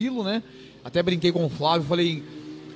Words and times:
tranquilo, 0.00 0.24
né? 0.24 0.42
Até 0.82 1.02
brinquei 1.02 1.30
com 1.30 1.44
o 1.44 1.50
Flávio, 1.50 1.86
falei, 1.86 2.22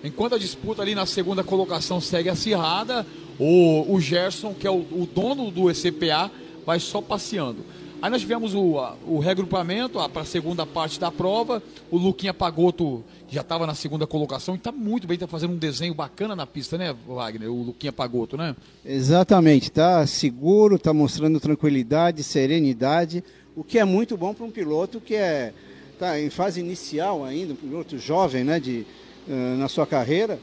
enquanto 0.04 0.34
a 0.34 0.38
disputa 0.38 0.82
ali 0.82 0.94
na 0.94 1.06
segunda 1.06 1.42
colocação 1.42 1.98
segue 1.98 2.28
acirrada, 2.28 3.06
o, 3.38 3.94
o 3.94 3.98
Gerson, 3.98 4.52
que 4.52 4.66
é 4.66 4.70
o, 4.70 4.80
o 4.92 5.08
dono 5.12 5.50
do 5.50 5.70
ECPA, 5.70 6.30
vai 6.66 6.78
só 6.78 7.00
passeando. 7.00 7.64
Aí 8.02 8.10
nós 8.10 8.20
tivemos 8.20 8.52
o, 8.54 8.76
o 9.06 9.18
regrupamento 9.20 9.98
para 10.10 10.20
a 10.20 10.24
segunda 10.26 10.66
parte 10.66 11.00
da 11.00 11.10
prova. 11.10 11.62
O 11.90 11.96
Luquinha 11.96 12.34
Pagoto 12.34 13.02
já 13.30 13.40
estava 13.40 13.66
na 13.66 13.74
segunda 13.74 14.06
colocação 14.06 14.54
e 14.54 14.58
está 14.58 14.70
muito 14.70 15.06
bem, 15.06 15.14
está 15.14 15.26
fazendo 15.26 15.54
um 15.54 15.58
desenho 15.58 15.94
bacana 15.94 16.36
na 16.36 16.46
pista, 16.46 16.76
né, 16.76 16.94
Wagner? 17.08 17.50
O 17.50 17.62
Luquinha 17.62 17.92
Pagoto, 17.92 18.36
né? 18.36 18.54
Exatamente, 18.84 19.70
está 19.70 20.06
seguro, 20.06 20.76
está 20.76 20.92
mostrando 20.92 21.40
tranquilidade, 21.40 22.22
serenidade, 22.22 23.24
o 23.56 23.64
que 23.64 23.78
é 23.78 23.84
muito 23.86 24.14
bom 24.14 24.34
para 24.34 24.44
um 24.44 24.50
piloto 24.50 25.00
que 25.00 25.14
é 25.14 25.54
tá 25.98 26.20
em 26.20 26.30
fase 26.30 26.60
inicial 26.60 27.24
ainda, 27.24 27.52
um 27.52 27.56
piloto 27.56 27.98
jovem, 27.98 28.44
né, 28.44 28.60
de, 28.60 28.86
uh, 29.28 29.56
na 29.56 29.68
sua 29.68 29.86
carreira 29.86 30.38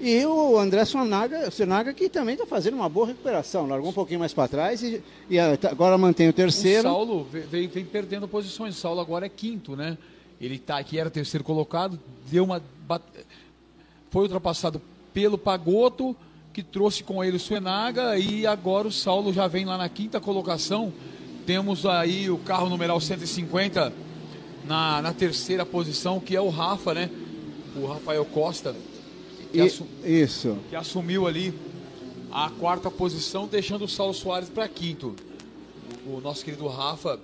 e 0.00 0.24
o 0.24 0.56
André 0.56 0.86
Sonaga, 0.86 1.50
Sonaga 1.50 1.92
que 1.92 2.08
também 2.08 2.32
está 2.32 2.46
fazendo 2.46 2.74
uma 2.74 2.88
boa 2.88 3.08
recuperação, 3.08 3.66
largou 3.66 3.90
um 3.90 3.92
pouquinho 3.92 4.18
mais 4.18 4.32
para 4.32 4.48
trás 4.48 4.82
e, 4.82 5.02
e, 5.28 5.38
agora 5.38 5.98
mantém 5.98 6.26
o 6.26 6.32
terceiro. 6.32 6.88
O 6.88 6.90
Saulo 6.90 7.24
vem, 7.24 7.68
vem, 7.68 7.84
perdendo 7.84 8.26
posições, 8.26 8.74
o 8.74 8.80
Saulo 8.80 8.98
agora 8.98 9.26
é 9.26 9.28
quinto, 9.28 9.76
né? 9.76 9.98
Ele 10.40 10.58
tá 10.58 10.78
aqui, 10.78 10.98
era 10.98 11.10
terceiro 11.10 11.44
colocado, 11.44 12.00
deu 12.30 12.44
uma. 12.44 12.62
Foi 14.08 14.22
ultrapassado 14.22 14.80
pelo 15.12 15.36
Pagoto, 15.36 16.16
que 16.50 16.62
trouxe 16.62 17.04
com 17.04 17.22
ele 17.22 17.36
o 17.36 17.40
Suenaga, 17.40 18.16
e 18.18 18.46
agora 18.46 18.88
o 18.88 18.92
Saulo 18.92 19.34
já 19.34 19.46
vem 19.46 19.66
lá 19.66 19.76
na 19.76 19.88
quinta 19.90 20.18
colocação. 20.18 20.90
Temos 21.44 21.84
aí 21.84 22.30
o 22.30 22.38
carro 22.38 22.70
numeral 22.70 22.98
150 22.98 23.92
na, 24.70 25.02
na 25.02 25.12
terceira 25.12 25.66
posição, 25.66 26.20
que 26.20 26.36
é 26.36 26.40
o 26.40 26.48
Rafa, 26.48 26.94
né? 26.94 27.10
O 27.74 27.86
Rafael 27.86 28.24
Costa 28.24 28.72
que, 29.50 29.60
assu 29.60 29.84
isso. 30.04 30.56
que 30.68 30.76
assumiu 30.76 31.26
ali 31.26 31.52
a 32.30 32.48
quarta 32.50 32.88
posição, 32.88 33.48
deixando 33.48 33.84
o 33.84 33.88
Saulo 33.88 34.14
Soares 34.14 34.48
para 34.48 34.68
quinto. 34.68 35.16
O 36.06 36.20
nosso 36.20 36.44
querido 36.44 36.68
Rafa, 36.68 37.18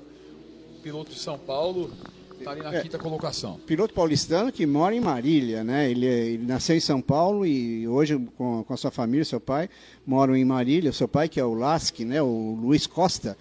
piloto 0.82 1.12
de 1.12 1.20
São 1.20 1.38
Paulo, 1.38 1.92
está 2.36 2.50
ali 2.50 2.62
na 2.62 2.74
é, 2.74 2.82
quinta 2.82 2.98
colocação. 2.98 3.60
Piloto 3.64 3.94
paulistano 3.94 4.50
que 4.50 4.66
mora 4.66 4.92
em 4.92 5.00
Marília, 5.00 5.62
né? 5.62 5.88
Ele, 5.88 6.04
ele 6.04 6.46
nasceu 6.46 6.74
em 6.74 6.80
São 6.80 7.00
Paulo 7.00 7.46
e 7.46 7.86
hoje 7.86 8.18
com, 8.36 8.64
com 8.64 8.74
a 8.74 8.76
sua 8.76 8.90
família, 8.90 9.24
seu 9.24 9.38
pai, 9.38 9.70
moram 10.04 10.34
em 10.34 10.44
Marília. 10.44 10.92
Seu 10.92 11.06
pai 11.06 11.28
que 11.28 11.38
é 11.38 11.44
o 11.44 11.54
Lasque, 11.54 12.04
né? 12.04 12.20
O 12.20 12.58
Luiz 12.60 12.88
Costa, 12.88 13.38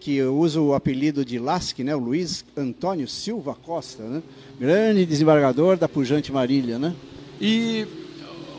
que 0.00 0.22
usa 0.22 0.60
o 0.60 0.74
apelido 0.74 1.24
de 1.24 1.38
Lasque, 1.38 1.82
né? 1.82 1.94
O 1.94 1.98
Luiz 1.98 2.44
Antônio 2.56 3.08
Silva 3.08 3.54
Costa, 3.54 4.02
né? 4.02 4.22
Grande 4.58 5.04
desembargador 5.04 5.76
da 5.76 5.88
pujante 5.88 6.32
Marília, 6.32 6.78
né? 6.78 6.94
E 7.40 7.86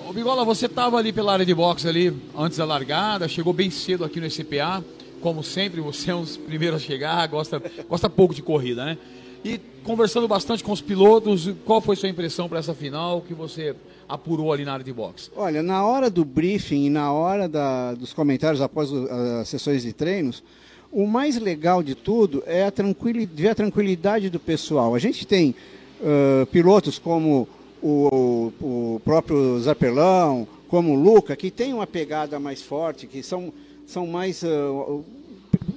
Ô 0.09 0.11
Bigola, 0.11 0.43
você 0.43 0.65
estava 0.65 0.97
ali 0.97 1.13
pela 1.13 1.33
área 1.33 1.45
de 1.45 1.53
boxe 1.53 1.87
ali 1.87 2.11
antes 2.35 2.57
da 2.57 2.65
largada, 2.65 3.27
chegou 3.27 3.53
bem 3.53 3.69
cedo 3.69 4.03
aqui 4.03 4.19
no 4.19 4.27
SPA. 4.27 4.83
Como 5.21 5.43
sempre, 5.43 5.79
você 5.81 6.09
é 6.09 6.15
um 6.15 6.21
dos 6.21 6.35
primeiros 6.35 6.81
a 6.81 6.83
chegar, 6.83 7.27
gosta, 7.27 7.61
gosta 7.87 8.09
pouco 8.09 8.33
de 8.33 8.41
corrida, 8.41 8.83
né? 8.83 8.97
E 9.45 9.59
conversando 9.83 10.27
bastante 10.27 10.63
com 10.63 10.71
os 10.71 10.81
pilotos, 10.81 11.51
qual 11.63 11.79
foi 11.79 11.95
sua 11.95 12.09
impressão 12.09 12.49
para 12.49 12.57
essa 12.57 12.73
final 12.73 13.21
que 13.21 13.35
você 13.35 13.75
apurou 14.07 14.51
ali 14.51 14.65
na 14.65 14.73
área 14.73 14.83
de 14.83 14.91
boxe? 14.91 15.29
Olha, 15.35 15.61
na 15.61 15.85
hora 15.85 16.09
do 16.09 16.25
briefing 16.25 16.87
e 16.87 16.89
na 16.89 17.13
hora 17.13 17.47
da, 17.47 17.93
dos 17.93 18.11
comentários 18.11 18.61
após 18.61 18.91
as 18.91 19.47
sessões 19.47 19.83
de 19.83 19.93
treinos, 19.93 20.43
o 20.91 21.05
mais 21.05 21.37
legal 21.37 21.83
de 21.83 21.95
tudo 21.95 22.43
é 22.45 22.65
a 22.65 22.71
tranquilidade, 22.71 23.41
ver 23.41 23.49
a 23.49 23.55
tranquilidade 23.55 24.29
do 24.29 24.39
pessoal. 24.39 24.95
A 24.95 24.99
gente 24.99 25.25
tem 25.25 25.55
uh, 26.01 26.45
pilotos 26.47 26.97
como 26.97 27.47
o, 27.81 28.51
o 28.61 29.01
próprio 29.03 29.59
Zapelão, 29.59 30.47
como 30.67 30.93
o 30.93 30.95
Luca, 30.95 31.35
que 31.35 31.51
tem 31.51 31.73
uma 31.73 31.87
pegada 31.87 32.39
mais 32.39 32.61
forte, 32.61 33.07
que 33.07 33.23
são, 33.23 33.53
são 33.85 34.07
mais 34.07 34.43
uh, 34.43 35.03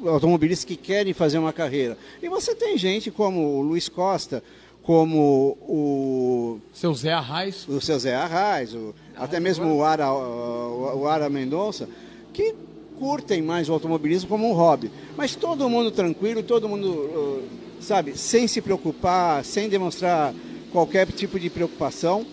automobilistas 0.06 0.64
que 0.64 0.76
querem 0.76 1.12
fazer 1.12 1.38
uma 1.38 1.52
carreira. 1.52 1.96
E 2.22 2.28
você 2.28 2.54
tem 2.54 2.76
gente 2.76 3.10
como 3.10 3.58
o 3.58 3.62
Luiz 3.62 3.88
Costa, 3.88 4.42
como 4.82 5.56
o. 5.62 6.58
Seu 6.72 6.92
Zé 6.94 7.12
Arraes. 7.12 7.68
O 7.68 7.80
seu 7.80 7.98
Zé 7.98 8.14
Arraes, 8.14 8.74
o, 8.74 8.94
até 9.16 9.38
mesmo 9.38 9.76
o 9.76 9.84
Ara, 9.84 10.12
o, 10.12 11.02
o 11.02 11.06
Ara 11.06 11.28
Mendonça, 11.28 11.88
que 12.32 12.54
curtem 13.02 13.42
mais 13.42 13.68
o 13.68 13.72
automobilismo 13.72 14.28
como 14.28 14.48
um 14.48 14.52
hobby. 14.52 14.88
Mas 15.16 15.34
todo 15.34 15.68
mundo 15.68 15.90
tranquilo, 15.90 16.40
todo 16.40 16.68
mundo, 16.68 16.88
uh, 16.88 17.42
sabe, 17.80 18.16
sem 18.16 18.46
se 18.46 18.60
preocupar, 18.60 19.44
sem 19.44 19.68
demonstrar 19.68 20.32
qualquer 20.70 21.08
tipo 21.08 21.40
de 21.40 21.50
preocupação 21.50 22.24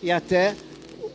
e 0.00 0.12
até 0.12 0.54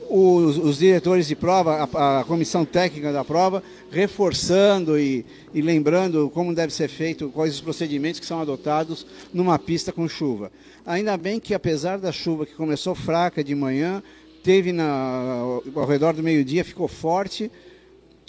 os, 0.09 0.57
os 0.57 0.79
diretores 0.79 1.29
de 1.29 1.33
prova, 1.33 1.89
a, 1.93 2.19
a, 2.19 2.23
comissão 2.25 2.65
técnica 2.65 3.13
da 3.13 3.23
prova, 3.23 3.63
reforçando 3.89 4.99
e, 4.99 5.25
e, 5.53 5.61
lembrando 5.61 6.29
como 6.33 6.53
deve 6.53 6.73
ser 6.73 6.89
feito, 6.89 7.29
quais 7.29 7.53
os 7.53 7.61
procedimentos 7.61 8.19
que 8.19 8.25
são 8.25 8.41
adotados 8.41 9.07
numa 9.33 9.57
pista 9.57 9.93
com 9.93 10.09
chuva. 10.09 10.51
Ainda 10.85 11.15
bem 11.15 11.39
que, 11.39 11.53
apesar 11.53 11.99
da 11.99 12.11
chuva 12.11 12.45
que 12.45 12.53
começou 12.53 12.95
fraca 12.95 13.41
de 13.41 13.55
manhã, 13.55 14.03
teve 14.43 14.73
na, 14.73 15.39
ao 15.73 15.85
redor 15.85 16.11
do 16.11 16.21
meio-dia, 16.21 16.65
ficou 16.65 16.89
forte, 16.89 17.49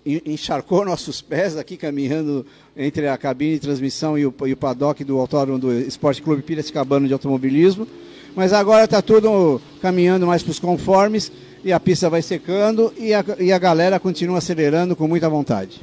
encharcou 0.05 0.85
nossos 0.87 1.21
pés 1.21 1.57
aqui 1.57 1.77
caminhando 1.77 2.45
entre 2.77 3.09
a 3.09 3.17
cabine 3.17 3.55
de 3.55 3.61
transmissão 3.61 4.19
e 4.19 4.27
o, 4.27 4.35
e 4.47 4.53
o 4.53 4.57
paddock 4.57 5.03
do 5.05 5.19
autódromo 5.19 5.59
do 5.59 5.73
Esporte 5.73 6.23
Clube 6.23 6.43
Piracicabano 6.43 7.07
de 7.07 7.13
Automobilismo. 7.13 7.87
Mas 8.35 8.53
agora 8.53 8.85
está 8.85 9.03
tudo 9.03 9.61
caminhando 9.81 10.27
mais 10.27 10.43
para 10.43 10.51
os 10.51 10.59
conformes 10.59 11.31
e 11.65 11.73
a 11.73 11.79
pista 11.79 12.09
vai 12.09 12.23
secando 12.23 12.93
e 12.99 13.13
a, 13.13 13.25
e 13.39 13.53
a 13.53 13.59
galera 13.59 14.01
continua 14.01 14.39
acelerando 14.39 14.97
com 14.97 15.07
muita 15.07 15.29
vontade. 15.29 15.81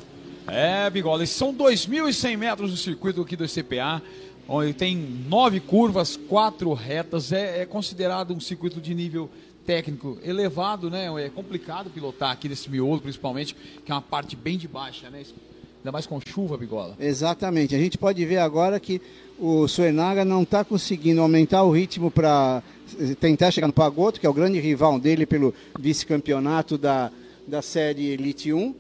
É, 0.48 0.90
Bigola, 0.90 1.26
são 1.26 1.54
2.100 1.54 2.38
metros 2.38 2.72
do 2.72 2.78
circuito 2.78 3.22
aqui 3.22 3.36
do 3.36 3.48
CPA, 3.48 4.02
onde 4.48 4.74
tem 4.74 4.98
nove 5.28 5.60
curvas, 5.60 6.18
quatro 6.18 6.74
retas. 6.74 7.32
É, 7.32 7.62
é 7.62 7.66
considerado 7.66 8.34
um 8.34 8.40
circuito 8.40 8.82
de 8.82 8.96
nível 8.96 9.30
técnico 9.70 10.18
elevado, 10.24 10.90
né? 10.90 11.06
É 11.24 11.30
complicado 11.30 11.92
pilotar 11.92 12.32
aqui 12.32 12.50
nesse 12.50 12.68
miolo, 12.72 13.00
principalmente, 13.00 13.56
que 13.86 13.92
é 13.92 13.94
uma 13.94 14.02
parte 14.02 14.36
bem 14.36 14.58
de 14.58 14.68
baixa, 14.68 15.12
né? 15.12 15.22
Ainda 15.78 15.92
mais 15.92 16.08
com 16.08 16.20
chuva, 16.20 16.58
Bigola. 16.58 16.96
Exatamente. 17.00 17.76
A 17.76 17.78
gente 17.78 17.96
pode 17.96 18.26
ver 18.26 18.40
agora 18.40 18.80
que 18.80 19.00
o 19.38 19.68
Suenaga 19.68 20.26
não 20.26 20.42
está 20.42 20.64
conseguindo 20.64 21.22
aumentar 21.22 21.62
o 21.62 21.70
ritmo 21.70 22.10
para 22.10 22.64
tentar 23.20 23.52
chegar 23.52 23.68
no 23.68 23.74
Pagoto, 23.74 24.20
que 24.20 24.26
é 24.26 24.30
o 24.30 24.34
grande 24.34 24.60
rival 24.60 25.00
dele 25.00 25.28
pelo 25.28 25.54
vice-campeonato 25.80 26.76
da, 26.76 27.12
da 27.48 27.62
série 27.62 28.08
Elite 28.08 28.52
1. 28.52 28.74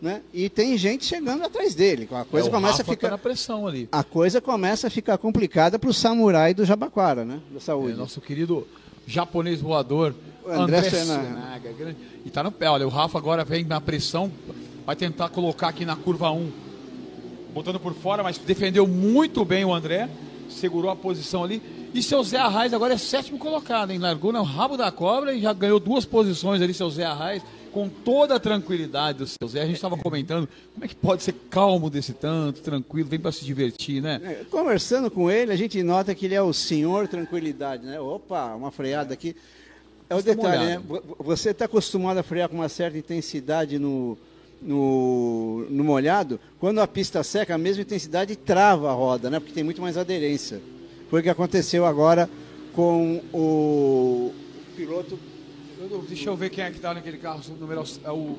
Né? 0.00 0.22
E 0.32 0.48
tem 0.48 0.78
gente 0.78 1.06
chegando 1.06 1.42
atrás 1.42 1.74
dele. 1.74 2.08
A 2.12 2.24
coisa 2.24 2.46
é, 2.46 2.50
começa 2.52 2.78
Rafa 2.78 2.92
a 2.92 2.94
ficar 2.94 3.08
tá 3.08 3.10
na 3.10 3.18
pressão 3.18 3.66
ali. 3.66 3.88
A 3.90 4.04
coisa 4.04 4.40
começa 4.40 4.86
a 4.86 4.90
ficar 4.90 5.18
complicada 5.18 5.76
para 5.76 5.90
o 5.90 5.94
samurai 5.94 6.54
do 6.54 6.64
Jabaquara, 6.64 7.24
né? 7.24 7.40
Da 7.50 7.58
saúde. 7.58 7.94
É, 7.94 7.96
nosso 7.96 8.20
querido 8.20 8.64
japonês 9.06 9.60
voador 9.60 10.14
André, 10.46 10.78
André 10.78 10.90
Senaga. 10.90 11.74
E 12.24 12.30
tá 12.30 12.42
no 12.42 12.52
pé, 12.52 12.70
olha, 12.70 12.86
o 12.86 12.90
Rafa 12.90 13.18
agora 13.18 13.44
vem 13.44 13.64
na 13.64 13.80
pressão, 13.80 14.30
vai 14.84 14.96
tentar 14.96 15.28
colocar 15.28 15.68
aqui 15.68 15.84
na 15.84 15.96
curva 15.96 16.30
1, 16.30 16.50
botando 17.52 17.80
por 17.80 17.94
fora, 17.94 18.22
mas 18.22 18.38
defendeu 18.38 18.86
muito 18.86 19.44
bem 19.44 19.64
o 19.64 19.72
André, 19.72 20.08
segurou 20.48 20.90
a 20.90 20.96
posição 20.96 21.42
ali. 21.42 21.60
E 21.94 22.02
seu 22.02 22.22
Zé 22.22 22.36
Arraes 22.36 22.74
agora 22.74 22.94
é 22.94 22.98
sétimo 22.98 23.38
colocado, 23.38 23.90
hein? 23.90 23.98
Largou 23.98 24.32
no 24.32 24.42
rabo 24.42 24.76
da 24.76 24.92
cobra 24.92 25.32
e 25.32 25.40
já 25.40 25.52
ganhou 25.52 25.80
duas 25.80 26.04
posições 26.04 26.60
ali, 26.60 26.74
seu 26.74 26.90
Zé 26.90 27.04
Arraes, 27.04 27.42
com 27.72 27.88
toda 27.88 28.36
a 28.36 28.40
tranquilidade 28.40 29.18
do 29.18 29.26
seu 29.26 29.48
Zé. 29.48 29.62
A 29.62 29.66
gente 29.66 29.76
estava 29.76 29.96
comentando 29.96 30.48
como 30.74 30.84
é 30.84 30.88
que 30.88 30.94
pode 30.94 31.22
ser 31.22 31.32
calmo 31.48 31.88
desse 31.88 32.12
tanto, 32.12 32.60
tranquilo, 32.60 33.08
vem 33.08 33.18
para 33.18 33.32
se 33.32 33.44
divertir, 33.44 34.02
né? 34.02 34.20
É, 34.22 34.44
conversando 34.50 35.10
com 35.10 35.30
ele, 35.30 35.52
a 35.52 35.56
gente 35.56 35.82
nota 35.82 36.14
que 36.14 36.26
ele 36.26 36.34
é 36.34 36.42
o 36.42 36.52
senhor 36.52 37.08
tranquilidade, 37.08 37.86
né? 37.86 37.98
Opa, 37.98 38.54
uma 38.54 38.70
freada 38.70 39.14
aqui. 39.14 39.34
É 40.08 40.14
o 40.14 40.22
detalhe, 40.22 40.64
né? 40.64 40.82
Você 41.18 41.50
está 41.50 41.64
acostumado 41.64 42.18
a 42.18 42.22
frear 42.22 42.48
com 42.48 42.56
uma 42.56 42.68
certa 42.68 42.96
intensidade 42.96 43.78
no, 43.78 44.16
no, 44.62 45.66
no 45.68 45.84
molhado, 45.84 46.38
quando 46.60 46.80
a 46.80 46.86
pista 46.86 47.22
seca, 47.24 47.54
a 47.54 47.58
mesma 47.58 47.82
intensidade 47.82 48.36
trava 48.36 48.88
a 48.90 48.92
roda, 48.92 49.28
né? 49.28 49.40
Porque 49.40 49.52
tem 49.52 49.64
muito 49.64 49.82
mais 49.82 49.96
aderência. 49.96 50.60
Foi 51.10 51.20
o 51.20 51.22
que 51.22 51.28
aconteceu 51.28 51.84
agora 51.84 52.30
com 52.72 53.20
o 53.32 54.32
piloto. 54.76 55.18
Deixa 56.08 56.28
eu 56.28 56.36
ver 56.36 56.50
quem 56.50 56.64
é 56.64 56.70
que 56.70 56.76
está 56.76 56.94
naquele 56.94 57.18
carro. 57.18 57.42
O 57.48 57.54
número 57.54 57.84
é 58.04 58.10
o. 58.10 58.38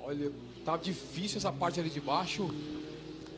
Olha, 0.00 0.30
tá 0.64 0.76
difícil 0.76 1.38
essa 1.38 1.52
parte 1.52 1.80
ali 1.80 1.90
de 1.90 2.00
baixo, 2.00 2.48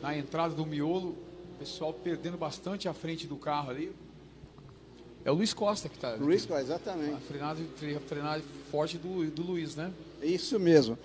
na 0.01 0.17
entrada 0.17 0.53
do 0.53 0.65
miolo. 0.65 1.28
Pessoal 1.59 1.93
perdendo 1.93 2.37
bastante 2.37 2.87
a 2.87 2.93
frente 2.93 3.27
do 3.27 3.35
carro 3.35 3.69
ali. 3.69 3.91
É 5.25 5.31
o 5.31 5.35
Luiz 5.35 5.53
Costa 5.53 5.89
que 5.89 5.95
está. 5.95 6.15
Luiz 6.15 6.45
Costa, 6.45 6.61
exatamente. 6.61 7.15
A 7.15 7.19
frenagem, 7.19 7.67
a 7.95 7.99
frenagem 7.99 8.45
forte 8.71 8.97
do, 8.97 9.29
do 9.29 9.41
Luiz, 9.43 9.75
né? 9.75 9.91
Isso 10.23 10.57
mesmo. 10.57 10.97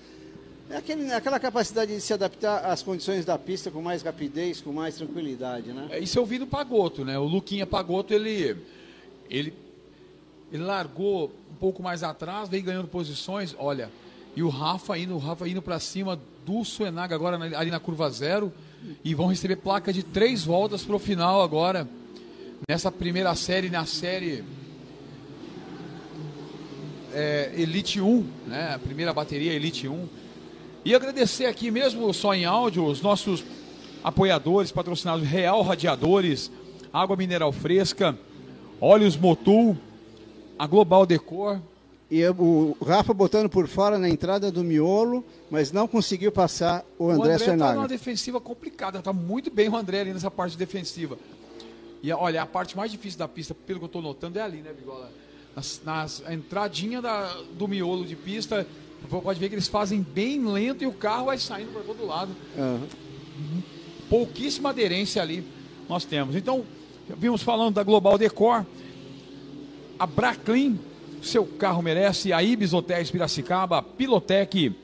É 0.70 0.76
aquele, 0.76 1.12
aquela 1.12 1.38
capacidade 1.38 1.94
de 1.94 2.00
se 2.00 2.12
adaptar 2.12 2.64
às 2.64 2.82
condições 2.82 3.25
da 3.25 3.37
pista 3.37 3.70
com 3.70 3.82
mais 3.82 4.02
rapidez, 4.02 4.61
com 4.61 4.73
mais 4.73 4.94
tranquilidade, 4.94 5.73
né? 5.73 5.88
É, 5.90 5.99
isso 5.99 6.18
eu 6.18 6.25
vi 6.25 6.38
no 6.38 6.46
Pagoto, 6.46 7.04
né? 7.04 7.18
O 7.18 7.25
Luquinha 7.25 7.66
Pagoto, 7.66 8.14
ele, 8.14 8.56
ele, 9.28 9.52
ele 10.52 10.62
largou 10.62 11.32
um 11.50 11.54
pouco 11.56 11.82
mais 11.82 12.02
atrás, 12.02 12.49
vem 12.49 12.62
ganhando 12.62 12.88
posições, 12.88 13.54
olha, 13.58 13.90
e 14.37 14.42
o 14.42 14.49
Rafa 14.49 14.96
indo, 14.96 15.14
o 15.14 15.18
Rafa 15.18 15.49
indo 15.49 15.61
para 15.61 15.78
cima 15.78 16.18
do 16.46 16.64
Suenaga 16.64 17.14
agora 17.14 17.37
ali 17.37 17.70
na 17.70 17.80
curva 17.80 18.08
zero, 18.08 18.52
e 19.04 19.14
vão 19.14 19.26
receber 19.26 19.56
placa 19.56 19.92
de 19.92 20.02
três 20.02 20.44
voltas 20.44 20.82
para 20.82 20.96
o 20.96 20.98
final 20.98 21.42
agora, 21.42 21.88
nessa 22.68 22.90
primeira 22.90 23.34
série, 23.34 23.68
na 23.68 23.84
série 23.86 24.44
é, 27.12 27.52
Elite 27.56 28.00
1, 28.00 28.26
né? 28.46 28.74
A 28.74 28.78
primeira 28.78 29.12
bateria 29.12 29.52
Elite 29.52 29.88
1 29.88 30.08
e 30.84 30.94
agradecer 30.94 31.46
aqui 31.46 31.70
mesmo 31.70 32.12
só 32.12 32.34
em 32.34 32.44
áudio 32.44 32.84
os 32.84 33.00
nossos 33.00 33.42
apoiadores, 34.02 34.70
patrocinados 34.70 35.26
Real 35.26 35.62
Radiadores, 35.62 36.52
Água 36.92 37.16
Mineral 37.16 37.52
Fresca, 37.52 38.18
Óleos 38.78 39.16
Motul, 39.16 39.78
a 40.58 40.66
Global 40.66 41.06
Decor. 41.06 41.58
E 42.11 42.23
o 42.28 42.76
Rafa 42.84 43.14
botando 43.14 43.49
por 43.49 43.66
fora 43.66 43.99
na 43.99 44.08
entrada 44.08 44.50
do 44.52 44.62
miolo, 44.62 45.25
mas 45.50 45.73
não 45.73 45.88
conseguiu 45.88 46.30
passar 46.30 46.84
o 46.99 47.11
André, 47.11 47.30
o 47.30 47.32
André 47.32 47.52
está 47.54 47.75
numa 47.75 47.88
defensiva 47.88 48.40
complicada, 48.40 48.99
está 48.99 49.12
muito 49.12 49.50
bem 49.50 49.68
o 49.68 49.76
André 49.76 50.00
ali 50.00 50.12
nessa 50.12 50.30
parte 50.30 50.56
defensiva. 50.56 51.18
E 52.02 52.12
olha, 52.12 52.42
a 52.42 52.46
parte 52.46 52.76
mais 52.76 52.90
difícil 52.90 53.18
da 53.18 53.26
pista, 53.26 53.54
pelo 53.54 53.78
que 53.78 53.84
eu 53.84 53.87
estou 53.87 54.02
notando, 54.02 54.38
é 54.38 54.42
ali, 54.42 54.58
né, 54.58 54.73
Bigola? 54.73 55.11
Nas, 55.56 55.80
nas, 55.82 56.23
a 56.26 56.34
entradinha 56.34 57.00
da, 57.00 57.34
do 57.56 57.66
miolo 57.66 58.04
de 58.04 58.14
pista, 58.14 58.66
pode 59.08 59.40
ver 59.40 59.49
que 59.49 59.54
eles 59.54 59.68
fazem 59.68 60.02
bem 60.02 60.44
lento 60.44 60.84
e 60.84 60.87
o 60.87 60.92
carro 60.92 61.26
vai 61.26 61.38
saindo 61.38 61.73
para 61.73 61.82
todo 61.82 62.04
lado. 62.04 62.37
Uhum. 62.56 63.62
Pouquíssima 64.11 64.70
aderência 64.70 65.23
ali 65.23 65.42
nós 65.88 66.04
temos. 66.04 66.37
Então, 66.37 66.64
vimos 67.16 67.42
falando 67.42 67.75
da 67.75 67.82
Global 67.82 68.18
Decor, 68.18 68.66
a 69.99 70.06
Braclin, 70.06 70.78
seu 71.25 71.45
carro 71.45 71.83
merece, 71.83 72.33
a 72.33 72.43
Ibis 72.43 72.73
Hotéis 72.73 73.11
Piracicaba, 73.11 73.78
a 73.78 73.83
Pilotec, 73.83 74.75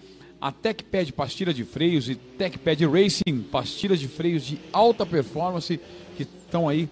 a 0.41 0.51
TecPad 0.51 1.11
pastilha 1.13 1.53
de 1.53 1.65
freios 1.65 2.09
e 2.09 2.15
TecPad 2.15 2.81
Racing, 2.83 3.43
pastilhas 3.51 4.01
de 4.01 4.09
freios 4.09 4.45
de 4.45 4.59
alta 4.73 5.05
performance 5.05 5.79
que 6.17 6.23
estão 6.23 6.69
aí 6.69 6.89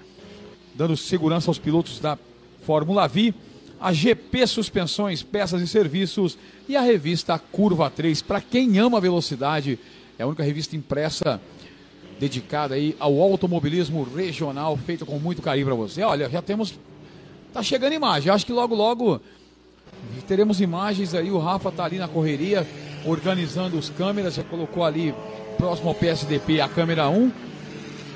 dando 0.74 0.96
segurança 0.96 1.50
aos 1.50 1.58
pilotos 1.58 1.98
da 1.98 2.18
Fórmula 2.64 3.08
V 3.08 3.34
a 3.80 3.92
GP 3.92 4.46
Suspensões, 4.46 5.22
Peças 5.22 5.62
e 5.62 5.66
Serviços 5.66 6.36
e 6.68 6.76
a 6.76 6.80
revista 6.80 7.38
Curva 7.38 7.88
3. 7.88 8.22
Para 8.22 8.40
quem 8.40 8.78
ama 8.78 9.00
velocidade, 9.00 9.78
é 10.18 10.22
a 10.22 10.26
única 10.26 10.42
revista 10.42 10.76
impressa 10.76 11.40
dedicada 12.18 12.74
aí 12.74 12.96
ao 12.98 13.20
automobilismo 13.20 14.02
regional, 14.02 14.76
feita 14.76 15.04
com 15.04 15.18
muito 15.18 15.40
carinho 15.40 15.66
para 15.66 15.74
você. 15.76 16.02
Olha, 16.02 16.28
já 16.28 16.42
temos. 16.42 16.74
Tá 17.52 17.62
chegando 17.62 17.94
imagem. 17.94 18.32
Acho 18.32 18.44
que 18.44 18.52
logo, 18.52 18.74
logo 18.74 19.20
teremos 20.28 20.60
imagens 20.60 21.14
aí. 21.14 21.30
O 21.30 21.38
Rafa 21.38 21.72
tá 21.72 21.84
ali 21.84 21.98
na 21.98 22.06
correria, 22.06 22.66
organizando 23.04 23.78
os 23.78 23.88
câmeras. 23.88 24.34
Já 24.34 24.42
colocou 24.44 24.84
ali 24.84 25.14
próximo 25.56 25.88
ao 25.88 25.94
PSDP 25.94 26.60
a 26.60 26.68
câmera 26.68 27.08
1. 27.08 27.32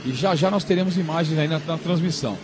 E 0.05 0.13
já 0.13 0.35
já 0.35 0.51
nós 0.51 0.63
teremos 0.63 0.99
imagens 0.99 1.39
aí 1.39 1.49
na, 1.49 1.59
na 1.59 1.79
transmissão. 1.79 2.37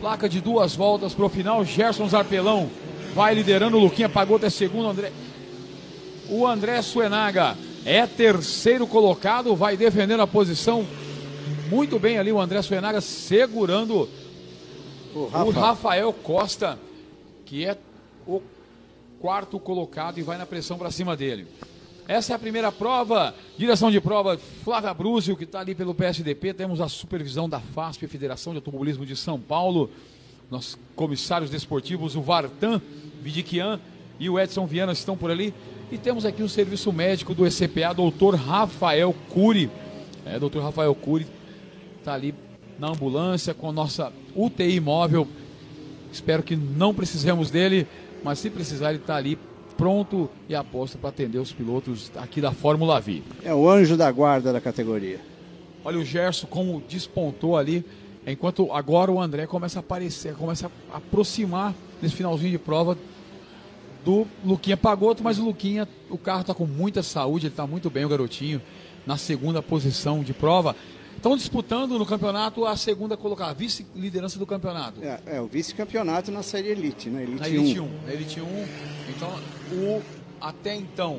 Placa 0.00 0.28
de 0.28 0.40
duas 0.40 0.76
voltas 0.76 1.14
para 1.14 1.24
o 1.24 1.28
final. 1.30 1.64
Gerson 1.64 2.06
Zarpelão 2.08 2.68
vai 3.14 3.34
liderando. 3.34 3.78
O 3.78 3.80
Luquinha 3.80 4.08
pagou 4.08 4.36
até 4.36 4.50
segundo. 4.50 4.88
André... 4.88 5.10
O 6.28 6.46
André 6.46 6.82
Suenaga 6.82 7.56
é 7.84 8.06
terceiro 8.06 8.86
colocado. 8.86 9.56
Vai 9.56 9.76
defendendo 9.76 10.20
a 10.20 10.26
posição. 10.26 10.84
Muito 11.70 11.98
bem 11.98 12.18
ali 12.18 12.30
o 12.30 12.40
André 12.40 12.60
Suenaga 12.60 13.00
segurando 13.00 14.08
o, 15.14 15.26
Rafa. 15.26 15.44
o 15.44 15.50
Rafael 15.50 16.12
Costa, 16.12 16.78
que 17.44 17.64
é 17.64 17.76
o 18.26 18.42
quarto 19.20 19.58
colocado 19.58 20.18
e 20.18 20.22
vai 20.22 20.36
na 20.36 20.46
pressão 20.46 20.76
para 20.76 20.90
cima 20.90 21.16
dele. 21.16 21.46
Essa 22.08 22.32
é 22.32 22.36
a 22.36 22.38
primeira 22.38 22.70
prova. 22.70 23.34
Direção 23.58 23.90
de 23.90 24.00
prova, 24.00 24.38
Flávia 24.62 24.94
Brúzio, 24.94 25.36
que 25.36 25.44
está 25.44 25.60
ali 25.60 25.74
pelo 25.74 25.94
PSDP. 25.94 26.54
Temos 26.54 26.80
a 26.80 26.88
supervisão 26.88 27.48
da 27.48 27.58
FASP, 27.58 28.06
Federação 28.06 28.52
de 28.52 28.58
Automobilismo 28.58 29.04
de 29.04 29.16
São 29.16 29.40
Paulo. 29.40 29.90
Nossos 30.50 30.78
comissários 30.94 31.50
desportivos, 31.50 32.14
o 32.14 32.22
Vartan 32.22 32.80
Vidiquian 33.20 33.80
e 34.20 34.30
o 34.30 34.38
Edson 34.38 34.66
Viana 34.66 34.92
estão 34.92 35.16
por 35.16 35.30
ali. 35.30 35.52
E 35.90 35.98
temos 35.98 36.24
aqui 36.24 36.42
o 36.42 36.48
serviço 36.48 36.92
médico 36.92 37.34
do 37.34 37.44
ECPA, 37.46 37.92
doutor 37.92 38.34
Rafael 38.36 39.14
Cury. 39.30 39.68
É, 40.24 40.38
doutor 40.38 40.62
Rafael 40.62 40.94
Cury 40.94 41.26
está 41.98 42.14
ali 42.14 42.34
na 42.78 42.88
ambulância 42.88 43.52
com 43.52 43.68
a 43.68 43.72
nossa 43.72 44.12
UTI 44.34 44.78
móvel. 44.78 45.26
Espero 46.12 46.42
que 46.42 46.54
não 46.54 46.94
precisemos 46.94 47.50
dele, 47.50 47.86
mas 48.22 48.38
se 48.38 48.50
precisar, 48.50 48.90
ele 48.90 48.98
está 48.98 49.16
ali 49.16 49.38
pronto 49.76 50.30
e 50.48 50.54
aposta 50.54 50.98
para 50.98 51.10
atender 51.10 51.38
os 51.38 51.52
pilotos 51.52 52.10
aqui 52.16 52.40
da 52.40 52.52
Fórmula 52.52 53.00
V. 53.00 53.22
É 53.44 53.54
o 53.54 53.68
anjo 53.68 53.96
da 53.96 54.10
guarda 54.10 54.52
da 54.52 54.60
categoria. 54.60 55.20
Olha 55.84 55.98
o 55.98 56.04
Gerson 56.04 56.46
como 56.46 56.82
despontou 56.88 57.56
ali, 57.56 57.84
enquanto 58.26 58.72
agora 58.72 59.12
o 59.12 59.20
André 59.20 59.46
começa 59.46 59.78
a 59.78 59.80
aparecer, 59.80 60.34
começa 60.34 60.70
a 60.92 60.96
aproximar 60.96 61.74
nesse 62.02 62.14
finalzinho 62.16 62.50
de 62.50 62.58
prova 62.58 62.96
do 64.04 64.26
Luquinha 64.44 64.76
Pagoto, 64.76 65.22
mas 65.22 65.38
o 65.38 65.44
Luquinha, 65.44 65.86
o 66.08 66.16
carro 66.16 66.40
está 66.40 66.54
com 66.54 66.64
muita 66.64 67.02
saúde, 67.02 67.46
ele 67.46 67.52
está 67.52 67.66
muito 67.66 67.90
bem, 67.90 68.04
o 68.04 68.08
garotinho, 68.08 68.62
na 69.04 69.16
segunda 69.16 69.62
posição 69.62 70.22
de 70.22 70.32
prova. 70.32 70.74
Estão 71.26 71.36
disputando 71.36 71.98
no 71.98 72.06
campeonato 72.06 72.64
a 72.64 72.76
segunda 72.76 73.16
colocada, 73.16 73.52
vice-liderança 73.52 74.38
do 74.38 74.46
campeonato. 74.46 75.02
É, 75.02 75.18
é 75.26 75.40
o 75.40 75.48
vice-campeonato 75.48 76.30
na 76.30 76.40
série 76.40 76.68
Elite, 76.68 77.10
né? 77.10 77.24
Elite 77.24 77.40
na 77.40 77.48
Elite 77.48 77.80
1. 77.80 77.82
1. 77.82 77.88
Na 78.06 78.12
Elite 78.12 78.40
1. 78.40 78.44
Então, 79.08 79.32
o, 79.72 80.02
até 80.40 80.76
então, 80.76 81.18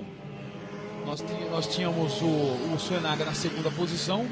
nós, 1.05 1.21
nós 1.51 1.67
tínhamos 1.67 2.21
o, 2.21 2.25
o 2.25 2.79
Suenaga 2.79 3.25
na 3.25 3.33
segunda 3.33 3.69
posição, 3.69 4.25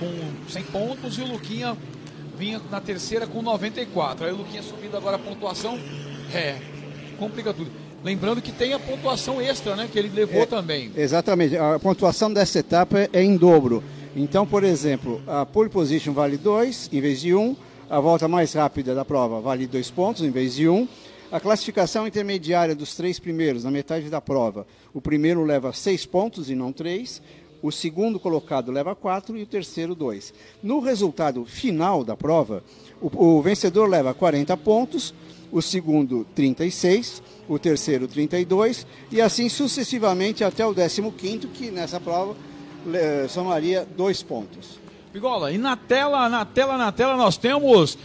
com 0.00 0.50
100 0.50 0.64
pontos, 0.64 1.16
e 1.16 1.20
o 1.20 1.28
Luquinha 1.28 1.76
vinha 2.36 2.60
na 2.68 2.80
terceira 2.80 3.24
com 3.24 3.40
94. 3.40 4.26
Aí 4.26 4.32
o 4.32 4.36
Luquinha 4.38 4.64
subindo 4.64 4.96
agora 4.96 5.14
a 5.14 5.20
pontuação, 5.20 5.78
é, 6.34 6.56
complica 7.20 7.54
tudo. 7.54 7.70
Lembrando 8.02 8.42
que 8.42 8.50
tem 8.50 8.72
a 8.72 8.80
pontuação 8.80 9.40
extra, 9.40 9.76
né? 9.76 9.88
Que 9.92 9.96
ele 9.96 10.08
levou 10.08 10.42
é, 10.42 10.46
também. 10.46 10.90
Exatamente. 10.96 11.56
A 11.56 11.78
pontuação 11.78 12.32
dessa 12.32 12.58
etapa 12.58 13.08
é 13.12 13.22
em 13.22 13.36
dobro. 13.36 13.84
Então, 14.16 14.46
por 14.46 14.64
exemplo, 14.64 15.20
a 15.26 15.44
pole 15.44 15.68
position 15.68 16.12
vale 16.12 16.36
2 16.36 16.90
em 16.92 17.00
vez 17.00 17.20
de 17.20 17.34
1, 17.34 17.40
um, 17.40 17.56
a 17.88 18.00
volta 18.00 18.26
mais 18.26 18.52
rápida 18.52 18.94
da 18.94 19.04
prova 19.04 19.40
vale 19.40 19.66
2 19.66 19.90
pontos 19.90 20.22
em 20.22 20.30
vez 20.30 20.54
de 20.54 20.68
1, 20.68 20.74
um, 20.74 20.88
a 21.30 21.38
classificação 21.38 22.06
intermediária 22.06 22.74
dos 22.74 22.94
três 22.96 23.18
primeiros, 23.18 23.64
na 23.64 23.70
metade 23.70 24.08
da 24.08 24.20
prova, 24.20 24.66
o 24.94 25.00
primeiro 25.00 25.44
leva 25.44 25.72
6 25.72 26.06
pontos 26.06 26.48
e 26.48 26.54
não 26.54 26.72
3, 26.72 27.20
o 27.62 27.70
segundo 27.70 28.18
colocado 28.18 28.72
leva 28.72 28.94
4 28.94 29.36
e 29.36 29.42
o 29.42 29.46
terceiro 29.46 29.94
2. 29.94 30.32
No 30.62 30.80
resultado 30.80 31.44
final 31.44 32.02
da 32.02 32.16
prova, 32.16 32.62
o, 33.00 33.36
o 33.38 33.42
vencedor 33.42 33.88
leva 33.88 34.14
40 34.14 34.56
pontos, 34.56 35.12
o 35.50 35.60
segundo 35.60 36.26
36, 36.34 37.22
o 37.48 37.58
terceiro 37.58 38.06
32 38.06 38.86
e 39.10 39.20
assim 39.20 39.48
sucessivamente 39.48 40.44
até 40.44 40.66
o 40.66 40.74
15º, 40.74 41.48
que 41.52 41.70
nessa 41.70 41.98
prova 41.98 42.36
somaria 43.28 43.86
dois 43.96 44.22
pontos. 44.22 44.78
Bigola, 45.12 45.50
e 45.52 45.58
na 45.58 45.76
tela, 45.76 46.28
na 46.28 46.44
tela, 46.44 46.76
na 46.76 46.92
tela 46.92 47.16
nós 47.16 47.36
temos 47.36 47.98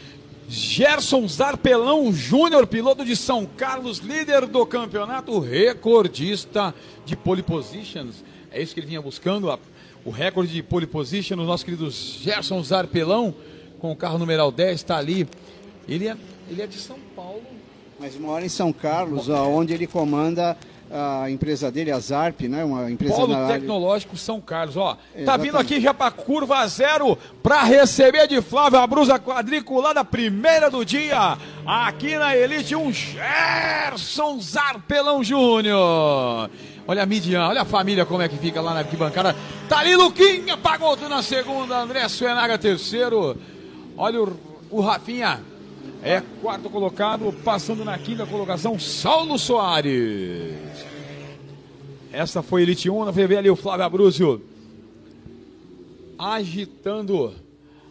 Gerson 0.47 1.27
Zarpelão 1.27 2.11
Júnior, 2.13 2.67
piloto 2.67 3.03
de 3.03 3.15
São 3.15 3.45
Carlos, 3.45 3.99
líder 3.99 4.45
do 4.45 4.65
campeonato, 4.65 5.39
recordista 5.39 6.73
de 7.05 7.15
pole 7.15 7.41
positions. 7.41 8.23
É 8.51 8.61
isso 8.61 8.73
que 8.73 8.79
ele 8.79 8.87
vinha 8.87 9.01
buscando, 9.01 9.49
a, 9.49 9.59
o 10.05 10.11
recorde 10.11 10.53
de 10.53 10.61
pole 10.63 10.85
position, 10.85 11.35
o 11.35 11.45
nosso 11.45 11.65
querido 11.65 11.89
Gerson 11.89 12.61
Zarpelão, 12.63 13.33
com 13.79 13.91
o 13.91 13.95
carro 13.95 14.17
numeral 14.17 14.51
10, 14.51 14.75
está 14.75 14.97
ali. 14.97 15.27
Ele 15.87 16.07
é, 16.07 16.15
ele 16.49 16.61
é 16.61 16.67
de 16.67 16.77
São 16.77 16.97
Paulo. 17.15 17.43
Mas 17.99 18.17
mora 18.17 18.45
em 18.45 18.49
São 18.49 18.73
Carlos, 18.73 19.29
onde 19.29 19.73
ele 19.73 19.87
comanda 19.87 20.57
a 20.93 21.29
empresa 21.29 21.71
dele, 21.71 21.91
a 21.91 21.99
Zarp, 21.99 22.41
né? 22.41 22.63
Uma 22.63 22.91
empresa 22.91 23.15
Polo 23.15 23.33
na 23.33 23.47
Tecnológico 23.47 24.15
São 24.15 24.39
Carlos, 24.39 24.77
ó. 24.77 24.95
Exatamente. 25.15 25.25
Tá 25.25 25.37
vindo 25.37 25.57
aqui 25.57 25.81
já 25.81 25.91
para 25.93 26.11
curva 26.11 26.65
zero 26.67 27.17
para 27.41 27.63
receber 27.63 28.27
de 28.27 28.41
Flávio 28.41 28.77
a 28.77 28.85
brusa 28.85 29.17
quadriculada 29.17 30.05
primeira 30.05 30.69
do 30.69 30.85
dia. 30.85 31.35
Aqui 31.65 32.15
na 32.15 32.35
Elite 32.37 32.75
um 32.75 32.93
Gerson 32.93 34.39
Zarpelão 34.39 35.23
Júnior. 35.23 36.49
Olha 36.85 37.03
a 37.03 37.05
Midian, 37.05 37.47
olha 37.47 37.61
a 37.61 37.65
família 37.65 38.05
como 38.05 38.21
é 38.21 38.29
que 38.29 38.37
fica 38.37 38.61
lá 38.61 38.73
na 38.73 38.81
arquibancada. 38.81 39.35
Tá 39.67 39.79
ali 39.79 39.95
Luquinha, 39.95 40.57
pagou 40.57 40.95
tudo 40.95 41.09
na 41.09 41.23
segunda, 41.23 41.79
André 41.79 42.07
Suenaga 42.07 42.57
terceiro. 42.57 43.35
Olha 43.97 44.21
o, 44.21 44.37
o 44.69 44.81
Rafinha, 44.81 45.41
é 46.03 46.21
quarto 46.41 46.69
colocado, 46.69 47.33
passando 47.43 47.85
na 47.85 47.97
quinta 47.97 48.25
colocação, 48.25 48.77
Saulo 48.77 49.39
Soares. 49.39 50.53
Essa 52.11 52.43
foi 52.43 52.63
Elite 52.63 52.89
1, 52.89 53.05
nós 53.05 53.15
ver 53.15 53.37
ali 53.37 53.49
o 53.49 53.55
Flávio 53.55 53.85
Abruzio 53.85 54.41
agitando 56.19 57.33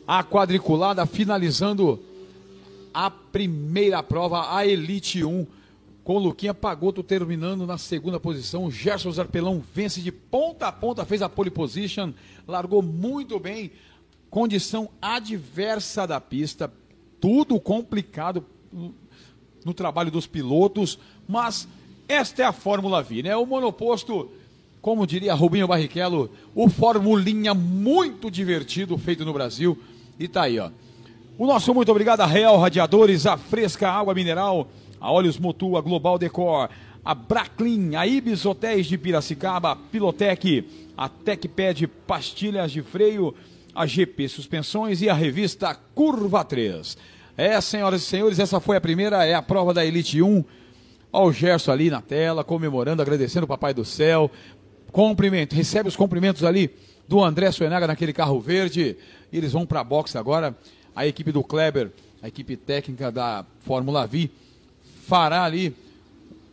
a 0.06 0.22
quadriculada, 0.22 1.04
finalizando 1.06 2.00
a 2.92 3.10
primeira 3.10 4.02
prova, 4.02 4.54
a 4.54 4.66
Elite 4.66 5.24
1, 5.24 5.46
com 6.04 6.18
Luquinha 6.18 6.52
Pagoto 6.52 7.02
terminando 7.02 7.66
na 7.66 7.78
segunda 7.78 8.20
posição. 8.20 8.70
Gerson 8.70 9.10
Zarpelão 9.10 9.62
vence 9.74 10.00
de 10.00 10.12
ponta 10.12 10.68
a 10.68 10.72
ponta, 10.72 11.04
fez 11.04 11.22
a 11.22 11.28
pole 11.28 11.50
position, 11.50 12.12
largou 12.46 12.82
muito 12.82 13.40
bem. 13.40 13.70
Condição 14.28 14.88
adversa 15.00 16.06
da 16.06 16.20
pista, 16.20 16.72
tudo 17.22 17.60
complicado 17.60 18.44
no 19.64 19.72
trabalho 19.72 20.10
dos 20.10 20.26
pilotos, 20.26 20.98
mas 21.28 21.68
esta 22.08 22.42
é 22.42 22.44
a 22.44 22.52
Fórmula 22.52 23.00
V, 23.00 23.22
né? 23.22 23.36
O 23.36 23.46
monoposto, 23.46 24.28
como 24.80 25.06
diria 25.06 25.32
Rubinho 25.32 25.68
Barrichello, 25.68 26.28
o 26.52 26.68
formulinha 26.68 27.54
muito 27.54 28.28
divertido 28.28 28.98
feito 28.98 29.24
no 29.24 29.32
Brasil. 29.32 29.78
E 30.18 30.26
tá 30.26 30.42
aí, 30.42 30.58
ó. 30.58 30.68
O 31.38 31.46
nosso 31.46 31.72
muito 31.72 31.92
obrigado 31.92 32.22
a 32.22 32.26
Real 32.26 32.58
Radiadores, 32.58 33.24
a 33.24 33.36
Fresca 33.36 33.88
Água 33.88 34.14
Mineral, 34.14 34.68
a 35.00 35.12
Olhos 35.12 35.38
Mutua, 35.38 35.80
Global 35.80 36.18
Decor, 36.18 36.70
a 37.04 37.14
Braclin, 37.14 37.94
a 37.94 38.04
Ibis 38.04 38.44
Hotéis 38.44 38.86
de 38.86 38.98
Piracicaba, 38.98 39.70
a 39.70 39.76
Pilotec, 39.76 40.68
a 40.96 41.08
TecPad 41.08 41.84
Pastilhas 42.04 42.72
de 42.72 42.82
Freio, 42.82 43.32
a 43.74 43.86
GP 43.86 44.28
Suspensões 44.28 45.00
e 45.00 45.08
a 45.08 45.14
revista 45.14 45.74
Curva 45.94 46.44
3. 46.44 47.11
É, 47.36 47.58
senhoras 47.62 48.02
e 48.02 48.04
senhores, 48.04 48.38
essa 48.38 48.60
foi 48.60 48.76
a 48.76 48.80
primeira, 48.80 49.24
é 49.24 49.32
a 49.32 49.40
prova 49.40 49.72
da 49.72 49.84
Elite 49.84 50.20
1. 50.20 50.44
Olha 51.10 51.26
o 51.26 51.32
Gerson 51.32 51.72
ali 51.72 51.88
na 51.88 52.02
tela, 52.02 52.44
comemorando, 52.44 53.00
agradecendo 53.00 53.44
o 53.44 53.48
Papai 53.48 53.72
do 53.72 53.84
Céu. 53.84 54.30
Cumprimento, 54.90 55.54
recebe 55.54 55.88
os 55.88 55.96
cumprimentos 55.96 56.44
ali 56.44 56.70
do 57.08 57.24
André 57.24 57.50
Suenaga 57.50 57.86
naquele 57.86 58.12
carro 58.12 58.38
verde. 58.38 58.96
E 59.32 59.38
eles 59.38 59.52
vão 59.52 59.64
para 59.64 59.80
a 59.80 59.84
boxe 59.84 60.18
agora. 60.18 60.54
A 60.94 61.06
equipe 61.06 61.32
do 61.32 61.42
Kleber, 61.42 61.90
a 62.22 62.28
equipe 62.28 62.54
técnica 62.54 63.10
da 63.10 63.46
Fórmula 63.60 64.06
V, 64.06 64.30
fará 65.06 65.44
ali 65.44 65.74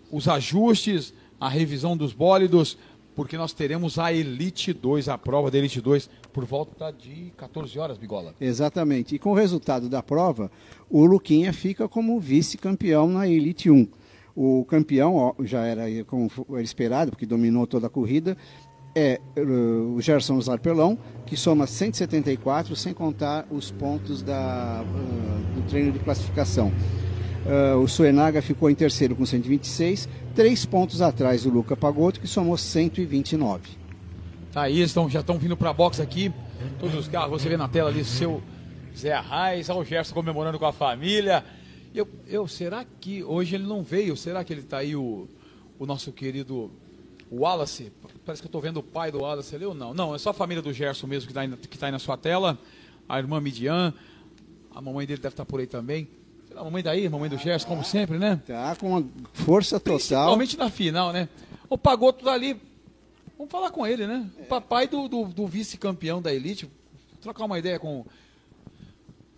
os 0.09 0.29
ajustes, 0.29 1.13
a 1.39 1.49
revisão 1.49 1.95
dos 1.95 2.13
bólidos, 2.13 2.77
porque 3.15 3.37
nós 3.37 3.51
teremos 3.51 3.99
a 3.99 4.13
Elite 4.13 4.71
2, 4.71 5.09
a 5.09 5.17
prova 5.17 5.51
da 5.51 5.57
Elite 5.57 5.81
2, 5.81 6.09
por 6.31 6.45
volta 6.45 6.91
de 6.91 7.31
14 7.37 7.77
horas, 7.79 7.97
Bigola. 7.97 8.33
Exatamente. 8.39 9.15
E 9.15 9.19
com 9.19 9.31
o 9.31 9.35
resultado 9.35 9.89
da 9.89 10.01
prova, 10.01 10.51
o 10.89 11.05
Luquinha 11.05 11.51
fica 11.51 11.87
como 11.87 12.19
vice-campeão 12.19 13.07
na 13.07 13.27
Elite 13.27 13.69
1. 13.69 13.87
O 14.35 14.63
campeão 14.65 15.15
ó, 15.15 15.33
já 15.43 15.65
era 15.65 15.83
como 16.05 16.29
era 16.51 16.61
esperado, 16.61 17.11
porque 17.11 17.25
dominou 17.25 17.67
toda 17.67 17.87
a 17.87 17.89
corrida, 17.89 18.37
é 18.95 19.19
uh, 19.37 19.95
o 19.95 20.01
Gerson 20.01 20.39
Zarpelão, 20.41 20.97
que 21.25 21.37
soma 21.37 21.67
174, 21.67 22.75
sem 22.75 22.93
contar 22.93 23.45
os 23.51 23.71
pontos 23.71 24.21
da, 24.21 24.83
uh, 24.83 25.55
do 25.55 25.67
treino 25.67 25.91
de 25.91 25.99
classificação. 25.99 26.71
Uh, 27.45 27.77
o 27.79 27.87
Suenaga 27.87 28.41
ficou 28.41 28.69
em 28.69 28.75
terceiro 28.75 29.15
com 29.15 29.25
126, 29.25 30.09
três 30.35 30.65
pontos 30.65 31.01
atrás 31.01 31.43
do 31.43 31.49
Luca 31.49 31.75
Pagotto, 31.75 32.19
que 32.19 32.27
somou 32.27 32.57
129. 32.57 33.78
Tá 34.51 34.63
aí, 34.63 34.81
estão, 34.81 35.07
já 35.07 35.19
estão 35.19 35.37
vindo 35.37 35.55
para 35.55 35.69
a 35.69 35.73
box 35.73 36.01
aqui, 36.01 36.33
todos 36.79 36.95
os 36.95 37.07
carros, 37.07 37.29
você 37.29 37.47
vê 37.47 37.55
na 37.55 37.67
tela 37.67 37.89
ali 37.89 38.03
seu 38.03 38.41
Zé 38.97 39.13
Arraes, 39.13 39.69
o 39.69 39.83
Gerson 39.83 40.13
comemorando 40.13 40.57
com 40.57 40.65
a 40.65 40.73
família. 40.73 41.45
Eu, 41.93 42.07
eu, 42.27 42.47
será 42.47 42.83
que 42.99 43.23
hoje 43.23 43.55
ele 43.55 43.65
não 43.65 43.83
veio? 43.83 44.17
Será 44.17 44.43
que 44.43 44.51
ele 44.51 44.61
está 44.61 44.79
aí, 44.79 44.95
o, 44.95 45.27
o 45.77 45.85
nosso 45.85 46.11
querido 46.11 46.71
Wallace? 47.31 47.91
Parece 48.25 48.41
que 48.41 48.47
eu 48.47 48.49
estou 48.49 48.61
vendo 48.61 48.77
o 48.77 48.83
pai 48.83 49.11
do 49.11 49.19
Wallace 49.19 49.55
ali 49.55 49.65
ou 49.65 49.75
não? 49.75 49.93
Não, 49.93 50.15
é 50.15 50.17
só 50.17 50.31
a 50.31 50.33
família 50.33 50.61
do 50.61 50.73
Gerson 50.73 51.05
mesmo 51.05 51.27
que 51.27 51.31
está 51.31 51.41
aí, 51.41 51.49
tá 51.49 51.85
aí 51.85 51.91
na 51.91 51.99
sua 51.99 52.17
tela. 52.17 52.57
A 53.07 53.19
irmã 53.19 53.39
Midian, 53.39 53.93
a 54.73 54.81
mamãe 54.81 55.05
dele 55.05 55.21
deve 55.21 55.33
estar 55.33 55.45
tá 55.45 55.49
por 55.49 55.59
aí 55.59 55.67
também. 55.67 56.07
A 56.55 56.63
mamãe 56.63 56.81
daí, 56.81 57.05
a 57.05 57.09
mamãe 57.09 57.29
do 57.29 57.37
Gerson, 57.37 57.67
como 57.67 57.83
sempre, 57.83 58.17
né? 58.17 58.41
Tá 58.47 58.75
com 58.75 59.07
força 59.33 59.79
total. 59.79 59.97
Principalmente 59.97 60.57
na 60.57 60.69
final, 60.69 61.13
né? 61.13 61.29
O 61.69 61.77
Pagoto 61.77 62.25
tá 62.25 62.33
ali. 62.33 62.59
Vamos 63.39 63.53
falar 63.53 63.71
com 63.71 63.87
ele, 63.87 64.05
né? 64.05 64.29
O 64.37 64.43
papai 64.43 64.85
do, 64.85 65.07
do, 65.07 65.23
do 65.23 65.47
vice-campeão 65.47 66.21
da 66.21 66.33
Elite. 66.33 66.69
Trocar 67.21 67.45
uma 67.45 67.57
ideia 67.57 67.79
com. 67.79 68.05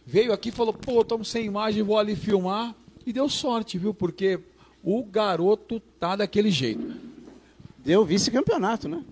Veio 0.03 0.33
aqui 0.33 0.49
e 0.49 0.51
falou: 0.51 0.73
pô, 0.73 1.01
estamos 1.01 1.29
sem 1.29 1.45
imagem, 1.45 1.83
vou 1.83 1.99
ali 1.99 2.15
filmar. 2.15 2.73
E 3.05 3.13
deu 3.13 3.29
sorte, 3.29 3.77
viu? 3.77 3.93
Porque 3.93 4.39
o 4.83 5.03
garoto 5.03 5.79
tá 5.99 6.15
daquele 6.15 6.49
jeito. 6.49 6.95
Deu 7.77 8.03
vice-campeonato, 8.03 8.89
né? 8.89 9.03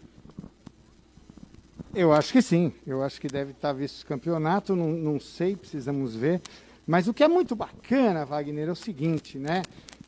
Eu 1.94 2.12
acho 2.12 2.34
que 2.34 2.42
sim. 2.42 2.74
Eu 2.88 3.04
acho 3.04 3.22
que 3.22 3.28
deve 3.28 3.52
estar 3.52 3.74
vice-campeonato. 3.74 4.76
Não, 4.76 4.88
não 4.88 5.20
sei, 5.20 5.56
precisamos 5.56 6.16
ver. 6.16 6.42
Mas 6.88 7.08
o 7.08 7.14
que 7.14 7.24
é 7.24 7.28
muito 7.28 7.56
bacana, 7.56 8.26
Wagner, 8.26 8.68
é 8.68 8.72
o 8.72 8.76
seguinte, 8.76 9.38
né? 9.38 9.62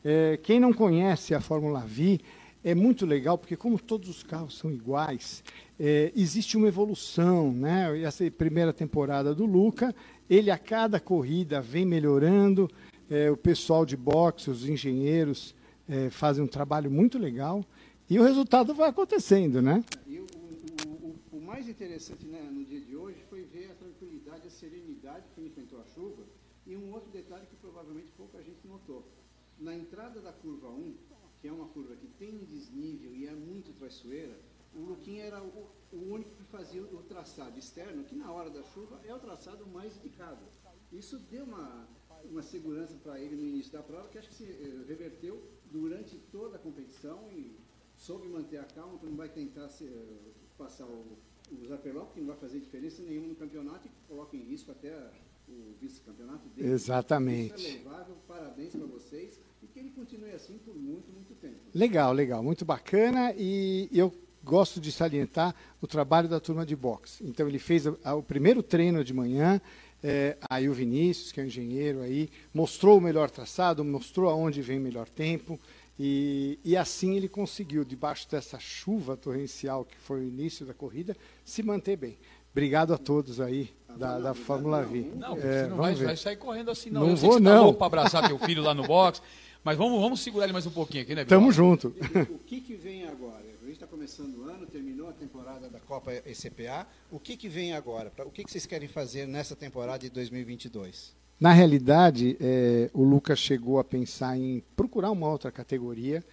É, 0.04 0.40
quem 0.42 0.58
não 0.58 0.72
conhece 0.72 1.36
a 1.36 1.40
Fórmula 1.40 1.84
V, 1.86 2.20
é 2.64 2.74
muito 2.74 3.04
legal, 3.04 3.36
porque 3.36 3.56
como 3.56 3.78
todos 3.78 4.08
os 4.08 4.22
carros 4.22 4.56
são 4.56 4.70
iguais, 4.70 5.42
é, 5.78 6.12
existe 6.14 6.56
uma 6.56 6.68
evolução, 6.68 7.52
né? 7.52 8.00
Essa 8.02 8.30
primeira 8.30 8.72
temporada 8.72 9.34
do 9.34 9.44
Luca, 9.44 9.94
ele 10.30 10.50
a 10.50 10.58
cada 10.58 11.00
corrida 11.00 11.60
vem 11.60 11.84
melhorando, 11.84 12.70
é, 13.10 13.30
o 13.30 13.36
pessoal 13.36 13.84
de 13.84 13.96
boxe, 13.96 14.50
os 14.50 14.68
engenheiros 14.68 15.54
é, 15.88 16.08
fazem 16.08 16.44
um 16.44 16.46
trabalho 16.46 16.90
muito 16.90 17.18
legal, 17.18 17.64
e 18.08 18.18
o 18.18 18.22
resultado 18.22 18.74
vai 18.74 18.90
acontecendo, 18.90 19.60
né? 19.60 19.84
E 20.06 20.18
o, 20.18 20.26
o, 20.86 21.16
o, 21.34 21.38
o 21.38 21.40
mais 21.40 21.68
interessante 21.68 22.26
né, 22.26 22.40
no 22.50 22.64
dia 22.64 22.80
de 22.80 22.94
hoje 22.94 23.18
foi 23.28 23.42
ver 23.44 23.70
a 23.70 23.74
tranquilidade, 23.74 24.46
a 24.46 24.50
serenidade 24.50 25.24
que 25.34 25.40
enfrentou 25.40 25.80
a 25.80 25.84
chuva, 25.94 26.22
e 26.66 26.76
um 26.76 26.92
outro 26.92 27.10
detalhe 27.10 27.44
que 27.46 27.56
provavelmente 27.56 28.12
pouca 28.16 28.38
gente 28.38 28.66
notou. 28.68 29.04
Na 29.58 29.74
entrada 29.74 30.20
da 30.20 30.32
curva 30.32 30.68
1, 30.68 30.94
que 31.42 31.48
é 31.48 31.52
uma 31.52 31.66
curva 31.66 31.96
que 31.96 32.06
tem 32.06 32.32
um 32.32 32.44
desnível 32.44 33.12
e 33.16 33.26
é 33.26 33.32
muito 33.32 33.72
traiçoeira, 33.72 34.38
o 34.72 34.78
Luquinha 34.78 35.24
era 35.24 35.42
o, 35.42 35.68
o 35.92 36.12
único 36.12 36.30
que 36.36 36.44
fazia 36.44 36.80
o 36.80 37.02
traçado 37.02 37.58
externo, 37.58 38.04
que 38.04 38.14
na 38.14 38.30
hora 38.30 38.48
da 38.48 38.62
chuva 38.62 39.00
é 39.04 39.12
o 39.12 39.18
traçado 39.18 39.66
mais 39.66 39.96
indicado. 39.96 40.40
Isso 40.92 41.18
deu 41.18 41.44
uma, 41.44 41.88
uma 42.30 42.42
segurança 42.42 42.94
para 43.02 43.18
ele 43.18 43.34
no 43.34 43.42
início 43.42 43.72
da 43.72 43.82
prova, 43.82 44.08
que 44.08 44.18
acho 44.18 44.28
que 44.28 44.34
se 44.34 44.44
eh, 44.44 44.84
reverteu 44.86 45.42
durante 45.70 46.16
toda 46.30 46.56
a 46.56 46.58
competição 46.60 47.28
e 47.32 47.58
soube 47.96 48.28
manter 48.28 48.58
a 48.58 48.64
calma, 48.64 48.98
que 48.98 49.06
não 49.06 49.16
vai 49.16 49.28
tentar 49.28 49.68
se, 49.68 49.84
uh, 49.84 50.18
passar 50.56 50.86
o, 50.86 51.18
o 51.50 51.66
Zapeló, 51.66 52.06
que 52.06 52.20
não 52.20 52.28
vai 52.28 52.36
fazer 52.36 52.60
diferença 52.60 53.02
nenhuma 53.02 53.26
no 53.26 53.34
campeonato 53.34 53.88
e 53.88 53.90
coloca 54.06 54.36
em 54.36 54.42
risco 54.44 54.70
até 54.70 55.10
o 55.48 55.74
vice-campeonato 55.80 56.48
dele. 56.50 56.68
Exatamente. 56.68 57.54
Isso 57.56 57.78
é 57.78 57.82
louvável, 57.82 58.16
parabéns 58.28 58.72
para 58.72 58.86
vocês 58.86 59.40
e 59.62 59.66
que 59.66 59.78
ele 59.78 59.90
continue 59.90 60.32
assim 60.32 60.58
por 60.58 60.74
muito, 60.74 61.10
muito 61.12 61.34
tempo. 61.34 61.56
Legal, 61.72 62.12
legal, 62.12 62.42
muito 62.42 62.64
bacana 62.64 63.32
e 63.36 63.88
eu 63.92 64.12
gosto 64.44 64.80
de 64.80 64.90
salientar 64.90 65.54
o 65.80 65.86
trabalho 65.86 66.28
da 66.28 66.40
turma 66.40 66.66
de 66.66 66.74
boxe. 66.74 67.24
Então 67.24 67.48
ele 67.48 67.58
fez 67.58 67.86
a, 67.86 67.94
a, 68.04 68.14
o 68.14 68.22
primeiro 68.22 68.62
treino 68.62 69.04
de 69.04 69.14
manhã, 69.14 69.60
é, 70.02 70.36
aí 70.50 70.68
o 70.68 70.72
Vinícius, 70.72 71.30
que 71.30 71.40
é 71.40 71.44
um 71.44 71.46
engenheiro 71.46 72.00
aí, 72.00 72.28
mostrou 72.52 72.98
o 72.98 73.00
melhor 73.00 73.30
traçado, 73.30 73.84
mostrou 73.84 74.28
aonde 74.28 74.60
vem 74.60 74.80
melhor 74.80 75.08
tempo. 75.08 75.58
E, 75.98 76.58
e, 76.64 76.76
assim 76.76 77.16
ele 77.16 77.28
conseguiu, 77.28 77.84
debaixo 77.84 78.28
dessa 78.28 78.58
chuva 78.58 79.16
torrencial 79.16 79.84
que 79.84 79.96
foi 79.98 80.20
o 80.20 80.24
início 80.24 80.66
da 80.66 80.72
corrida, 80.74 81.16
se 81.44 81.62
manter 81.62 81.96
bem. 81.96 82.18
Obrigado 82.50 82.92
a 82.92 82.98
todos 82.98 83.40
aí 83.40 83.70
da, 83.96 84.18
da 84.18 84.34
Fórmula 84.34 84.82
V. 84.82 85.12
Não, 85.14 85.36
é, 85.36 85.40
você 85.40 85.66
não 85.68 85.76
vai, 85.76 85.94
vai, 85.94 86.16
sair 86.16 86.36
correndo 86.36 86.70
assim, 86.70 86.90
não. 86.90 87.02
Não 87.02 87.10
Eu 87.10 87.16
vou, 87.16 87.34
tá 87.34 87.40
não. 87.40 87.74
para 87.74 87.86
abraçar 87.86 88.26
teu 88.26 88.38
filho 88.38 88.62
lá 88.62 88.74
no 88.74 88.82
box. 88.86 89.22
Mas 89.64 89.78
vamos, 89.78 90.00
vamos 90.00 90.20
segurar 90.20 90.44
ele 90.46 90.52
mais 90.52 90.66
um 90.66 90.72
pouquinho 90.72 91.04
aqui, 91.04 91.14
né, 91.14 91.24
Tamo 91.24 91.52
junto. 91.52 91.94
O 92.30 92.38
que, 92.46 92.60
que 92.60 92.74
vem 92.74 93.06
agora? 93.06 93.44
A 93.62 93.64
gente 93.64 93.74
está 93.74 93.86
começando 93.86 94.38
o 94.38 94.50
ano, 94.50 94.66
terminou 94.66 95.08
a 95.08 95.12
temporada 95.12 95.68
da 95.68 95.78
Copa 95.78 96.12
ECPA. 96.12 96.84
O 97.12 97.20
que, 97.20 97.36
que 97.36 97.48
vem 97.48 97.72
agora? 97.72 98.12
O 98.26 98.30
que, 98.30 98.42
que 98.42 98.50
vocês 98.50 98.66
querem 98.66 98.88
fazer 98.88 99.24
nessa 99.26 99.54
temporada 99.54 100.00
de 100.00 100.10
2022? 100.10 101.14
Na 101.38 101.52
realidade, 101.52 102.36
é, 102.40 102.90
o 102.92 103.04
Lucas 103.04 103.38
chegou 103.38 103.78
a 103.78 103.84
pensar 103.84 104.36
em 104.36 104.64
procurar 104.74 105.12
uma 105.12 105.28
outra 105.28 105.52
categoria, 105.52 106.24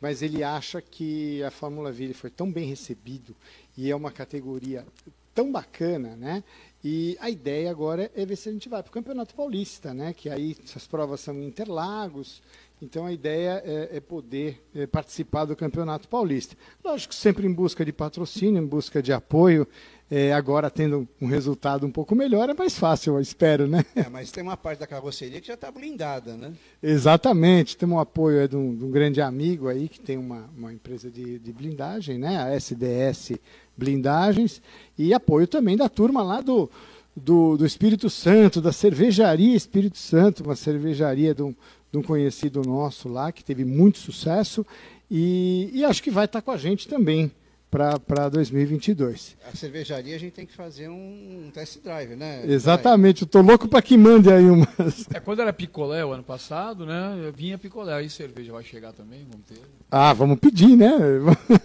mas 0.00 0.22
ele 0.22 0.44
acha 0.44 0.80
que 0.80 1.42
a 1.42 1.50
Fórmula 1.50 1.90
V 1.90 2.12
foi 2.12 2.30
tão 2.30 2.52
bem 2.52 2.68
recebido 2.68 3.34
e 3.76 3.90
é 3.90 3.96
uma 3.96 4.12
categoria 4.12 4.86
tão 5.34 5.50
bacana, 5.52 6.16
né? 6.16 6.42
E 6.82 7.16
a 7.20 7.28
ideia 7.28 7.70
agora 7.70 8.10
é 8.14 8.24
ver 8.24 8.36
se 8.36 8.48
a 8.48 8.52
gente 8.52 8.68
vai 8.68 8.82
para 8.82 8.90
o 8.90 8.92
Campeonato 8.92 9.34
Paulista, 9.34 9.92
né? 9.92 10.14
Que 10.14 10.30
aí 10.30 10.56
essas 10.64 10.86
provas 10.86 11.20
são 11.20 11.34
em 11.34 11.46
Interlagos 11.46 12.40
Então 12.80 13.06
a 13.06 13.12
ideia 13.12 13.62
é, 13.64 13.96
é 13.96 14.00
poder 14.00 14.62
é, 14.74 14.86
participar 14.86 15.46
do 15.46 15.56
Campeonato 15.56 16.08
Paulista. 16.08 16.54
Lógico, 16.84 17.14
sempre 17.14 17.46
em 17.46 17.52
busca 17.52 17.84
de 17.84 17.92
patrocínio, 17.92 18.62
em 18.62 18.66
busca 18.66 19.02
de 19.02 19.12
apoio. 19.12 19.66
É, 20.08 20.32
agora 20.32 20.70
tendo 20.70 21.08
um 21.20 21.26
resultado 21.26 21.84
um 21.84 21.90
pouco 21.90 22.14
melhor, 22.14 22.48
é 22.48 22.54
mais 22.54 22.78
fácil, 22.78 23.14
eu 23.14 23.20
espero, 23.20 23.66
né? 23.66 23.84
É, 23.96 24.08
mas 24.08 24.30
tem 24.30 24.40
uma 24.40 24.56
parte 24.56 24.78
da 24.78 24.86
carroceria 24.86 25.40
que 25.40 25.48
já 25.48 25.54
está 25.54 25.68
blindada, 25.68 26.36
né? 26.36 26.52
Exatamente, 26.80 27.76
tem 27.76 27.88
um 27.88 27.98
apoio 27.98 28.38
é, 28.38 28.46
de, 28.46 28.54
um, 28.54 28.72
de, 28.72 28.84
um, 28.84 28.90
grande 28.90 29.20
amigo 29.20 29.66
aí 29.66 29.88
que 29.88 29.98
tem 29.98 30.16
uma, 30.16 30.48
uma 30.56 30.72
empresa 30.72 31.10
de, 31.10 31.40
de, 31.40 31.52
blindagem, 31.52 32.18
né? 32.18 32.38
A 32.38 32.54
SDS 32.54 33.32
Blindagens, 33.76 34.62
e 34.96 35.12
apoio 35.12 35.48
também 35.48 35.76
da 35.76 35.88
turma 35.88 36.22
lá 36.22 36.40
do, 36.40 36.70
do, 37.16 37.56
do 37.56 37.66
Espírito 37.66 38.08
Santo, 38.08 38.60
da 38.60 38.70
cervejaria 38.70 39.56
Espírito 39.56 39.98
Santo, 39.98 40.44
uma 40.44 40.54
cervejaria 40.54 41.34
de 41.34 41.42
um, 41.42 41.52
de 41.96 41.98
um 41.98 42.02
conhecido 42.02 42.62
nosso 42.62 43.08
lá, 43.08 43.32
que 43.32 43.42
teve 43.42 43.64
muito 43.64 43.98
sucesso, 43.98 44.64
e, 45.10 45.70
e 45.72 45.84
acho 45.84 46.02
que 46.02 46.10
vai 46.10 46.26
estar 46.26 46.42
com 46.42 46.50
a 46.50 46.56
gente 46.56 46.86
também 46.86 47.30
para 47.70 48.28
2022. 48.28 49.36
A 49.44 49.56
cervejaria 49.56 50.14
a 50.14 50.18
gente 50.18 50.32
tem 50.32 50.46
que 50.46 50.54
fazer 50.54 50.88
um, 50.88 51.50
test 51.52 51.78
drive, 51.82 52.16
né? 52.16 52.42
Exatamente, 52.46 53.22
eu 53.22 53.28
tô 53.28 53.40
louco 53.40 53.68
para 53.68 53.82
que 53.82 53.96
mande 53.96 54.30
aí 54.30 54.48
umas. 54.48 55.06
É, 55.12 55.20
quando 55.20 55.40
era 55.40 55.52
picolé 55.52 56.04
o 56.04 56.12
ano 56.12 56.22
passado, 56.22 56.86
né? 56.86 57.32
Vinha 57.34 57.58
picolé, 57.58 57.94
aí 57.94 58.08
cerveja 58.08 58.52
vai 58.52 58.62
chegar 58.62 58.92
também, 58.92 59.26
vamos 59.30 59.46
ter. 59.46 59.60
Ah, 59.90 60.12
vamos 60.12 60.38
pedir, 60.38 60.76
né? 60.76 60.90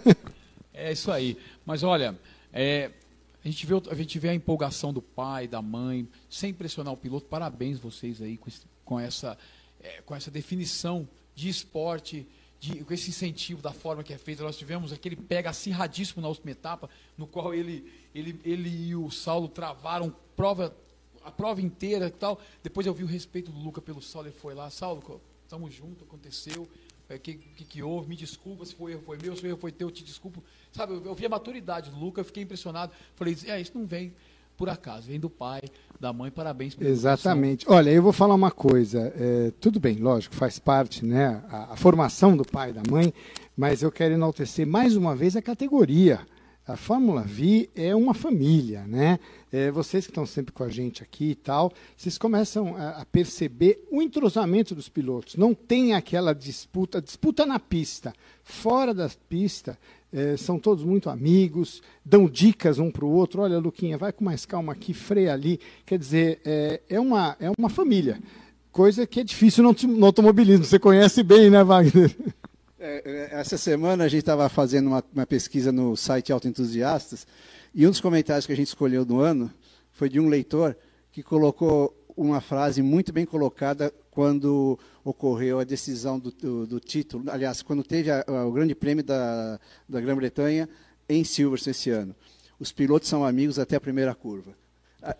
é 0.74 0.92
isso 0.92 1.10
aí. 1.10 1.36
Mas 1.64 1.82
olha, 1.82 2.14
é, 2.52 2.90
a, 3.42 3.48
gente 3.48 3.64
vê, 3.64 3.74
a 3.90 3.94
gente 3.94 4.18
vê 4.18 4.28
a 4.28 4.34
empolgação 4.34 4.92
do 4.92 5.00
pai, 5.00 5.48
da 5.48 5.62
mãe, 5.62 6.06
sem 6.28 6.52
pressionar 6.52 6.92
o 6.92 6.96
piloto. 6.96 7.26
Parabéns 7.26 7.78
vocês 7.78 8.20
aí 8.20 8.36
com, 8.36 8.48
esse, 8.48 8.60
com, 8.84 9.00
essa, 9.00 9.38
é, 9.82 10.00
com 10.02 10.14
essa 10.14 10.30
definição 10.30 11.08
de 11.34 11.48
esporte 11.48 12.26
de, 12.62 12.84
com 12.84 12.94
esse 12.94 13.10
incentivo 13.10 13.60
da 13.60 13.72
forma 13.72 14.04
que 14.04 14.12
é 14.12 14.18
feito. 14.18 14.42
Nós 14.42 14.56
tivemos 14.56 14.92
aquele 14.92 15.16
pega 15.16 15.50
acirradíssimo 15.50 16.22
na 16.22 16.28
última 16.28 16.52
etapa, 16.52 16.88
no 17.18 17.26
qual 17.26 17.52
ele, 17.52 17.92
ele, 18.14 18.40
ele 18.44 18.68
e 18.68 18.94
o 18.94 19.10
Saulo 19.10 19.48
travaram 19.48 20.14
prova, 20.36 20.74
a 21.24 21.30
prova 21.30 21.60
inteira 21.60 22.06
e 22.06 22.10
tal. 22.10 22.40
Depois 22.62 22.86
eu 22.86 22.94
vi 22.94 23.02
o 23.02 23.06
respeito 23.06 23.50
do 23.50 23.58
Luca 23.58 23.82
pelo 23.82 24.00
Saulo, 24.00 24.28
ele 24.28 24.36
foi 24.36 24.54
lá, 24.54 24.70
Saulo, 24.70 25.20
estamos 25.42 25.74
juntos, 25.74 26.04
aconteceu. 26.06 26.62
O 26.62 27.12
é, 27.12 27.18
que, 27.18 27.34
que, 27.34 27.64
que, 27.64 27.82
houve? 27.82 28.08
Me 28.08 28.14
desculpa 28.14 28.64
se 28.64 28.74
foi 28.76 28.92
erro 28.92 29.02
foi 29.04 29.18
meu, 29.18 29.36
se 29.36 29.44
o 29.44 29.46
erro 29.48 29.58
foi 29.58 29.72
teu, 29.72 29.88
eu 29.88 29.92
te 29.92 30.04
desculpo. 30.04 30.42
Sabe, 30.70 30.92
eu, 30.92 31.04
eu 31.04 31.14
vi 31.16 31.26
a 31.26 31.28
maturidade 31.28 31.90
do 31.90 31.98
Luca, 31.98 32.20
eu 32.20 32.24
fiquei 32.24 32.44
impressionado. 32.44 32.92
Falei, 33.16 33.36
é, 33.46 33.60
isso 33.60 33.72
não 33.76 33.86
vem 33.86 34.14
por 34.62 34.68
acaso, 34.68 35.08
vem 35.08 35.18
do 35.18 35.28
pai, 35.28 35.60
da 35.98 36.12
mãe, 36.12 36.30
parabéns 36.30 36.76
pela 36.76 36.88
Exatamente. 36.88 37.66
Olha, 37.68 37.90
eu 37.90 38.00
vou 38.00 38.12
falar 38.12 38.36
uma 38.36 38.52
coisa. 38.52 39.12
É, 39.16 39.52
tudo 39.60 39.80
bem, 39.80 39.96
lógico, 39.96 40.36
faz 40.36 40.60
parte 40.60 41.04
né, 41.04 41.42
a, 41.50 41.72
a, 41.72 41.76
formação 41.76 42.36
do 42.36 42.44
pai 42.44 42.70
e 42.70 42.72
da 42.72 42.82
mãe, 42.88 43.12
mas 43.56 43.82
eu 43.82 43.90
quero 43.90 44.14
enaltecer 44.14 44.64
mais 44.64 44.94
uma 44.94 45.16
vez 45.16 45.34
a 45.34 45.42
categoria. 45.42 46.20
A 46.64 46.76
Fórmula 46.76 47.22
V 47.22 47.70
é 47.74 47.92
uma 47.92 48.14
família, 48.14 48.86
né? 48.86 49.18
É, 49.50 49.68
vocês 49.72 50.06
que 50.06 50.12
estão 50.12 50.24
sempre 50.24 50.52
com 50.52 50.62
a 50.62 50.68
gente 50.68 51.02
aqui 51.02 51.30
e 51.30 51.34
tal, 51.34 51.72
vocês 51.96 52.16
começam 52.16 52.76
a, 52.76 53.00
a 53.00 53.04
perceber 53.04 53.84
o 53.90 54.00
entrosamento 54.00 54.76
dos 54.76 54.88
pilotos. 54.88 55.34
Não 55.34 55.54
tem 55.54 55.92
aquela 55.92 56.32
disputa, 56.32 57.02
disputa 57.02 57.44
na 57.44 57.58
pista. 57.58 58.12
Fora 58.44 58.94
da 58.94 59.10
pista, 59.28 59.76
é, 60.12 60.36
são 60.36 60.58
todos 60.58 60.84
muito 60.84 61.08
amigos, 61.08 61.82
dão 62.04 62.28
dicas 62.28 62.78
um 62.78 62.90
para 62.90 63.04
o 63.04 63.10
outro. 63.10 63.42
Olha, 63.42 63.58
Luquinha, 63.58 63.96
vai 63.96 64.12
com 64.12 64.24
mais 64.24 64.44
calma 64.44 64.72
aqui, 64.72 64.92
freia 64.92 65.32
ali. 65.32 65.58
Quer 65.86 65.98
dizer, 65.98 66.40
é, 66.44 66.80
é, 66.88 67.00
uma, 67.00 67.36
é 67.40 67.50
uma 67.56 67.70
família. 67.70 68.20
Coisa 68.70 69.06
que 69.06 69.20
é 69.20 69.24
difícil 69.24 69.64
no, 69.64 69.74
no 69.88 70.06
automobilismo. 70.06 70.64
Você 70.64 70.78
conhece 70.78 71.22
bem, 71.22 71.50
né, 71.50 71.64
Wagner? 71.64 72.14
É, 72.78 73.30
é 73.32 73.40
essa 73.40 73.56
semana 73.56 74.04
a 74.04 74.08
gente 74.08 74.20
estava 74.20 74.48
fazendo 74.48 74.88
uma, 74.88 75.04
uma, 75.14 75.26
pesquisa 75.26 75.70
no 75.70 75.96
site 75.96 76.32
Autoentusiastas 76.32 77.26
e 77.74 77.86
um 77.86 77.90
dos 77.90 78.00
comentários 78.00 78.44
que 78.44 78.52
a 78.52 78.56
gente 78.56 78.66
escolheu 78.66 79.04
do 79.04 79.20
ano 79.20 79.50
foi 79.92 80.08
de 80.08 80.18
um 80.18 80.28
leitor 80.28 80.76
que 81.12 81.22
colocou 81.22 81.96
uma 82.16 82.40
frase 82.40 82.82
muito 82.82 83.12
bem 83.12 83.24
colocada 83.24 83.94
quando 84.12 84.78
ocorreu 85.02 85.58
a 85.58 85.64
decisão 85.64 86.18
do, 86.18 86.30
do, 86.30 86.66
do 86.66 86.78
título, 86.78 87.28
aliás, 87.28 87.62
quando 87.62 87.82
teve 87.82 88.10
a, 88.10 88.24
a, 88.26 88.46
o 88.46 88.52
Grande 88.52 88.74
Prêmio 88.74 89.02
da, 89.02 89.58
da 89.88 90.00
Grã-Bretanha 90.00 90.68
em 91.08 91.24
Silverstone 91.24 91.72
esse 91.72 91.90
ano. 91.90 92.14
Os 92.60 92.70
pilotos 92.70 93.08
são 93.08 93.24
amigos 93.24 93.58
até 93.58 93.74
a 93.74 93.80
primeira 93.80 94.14
curva. 94.14 94.54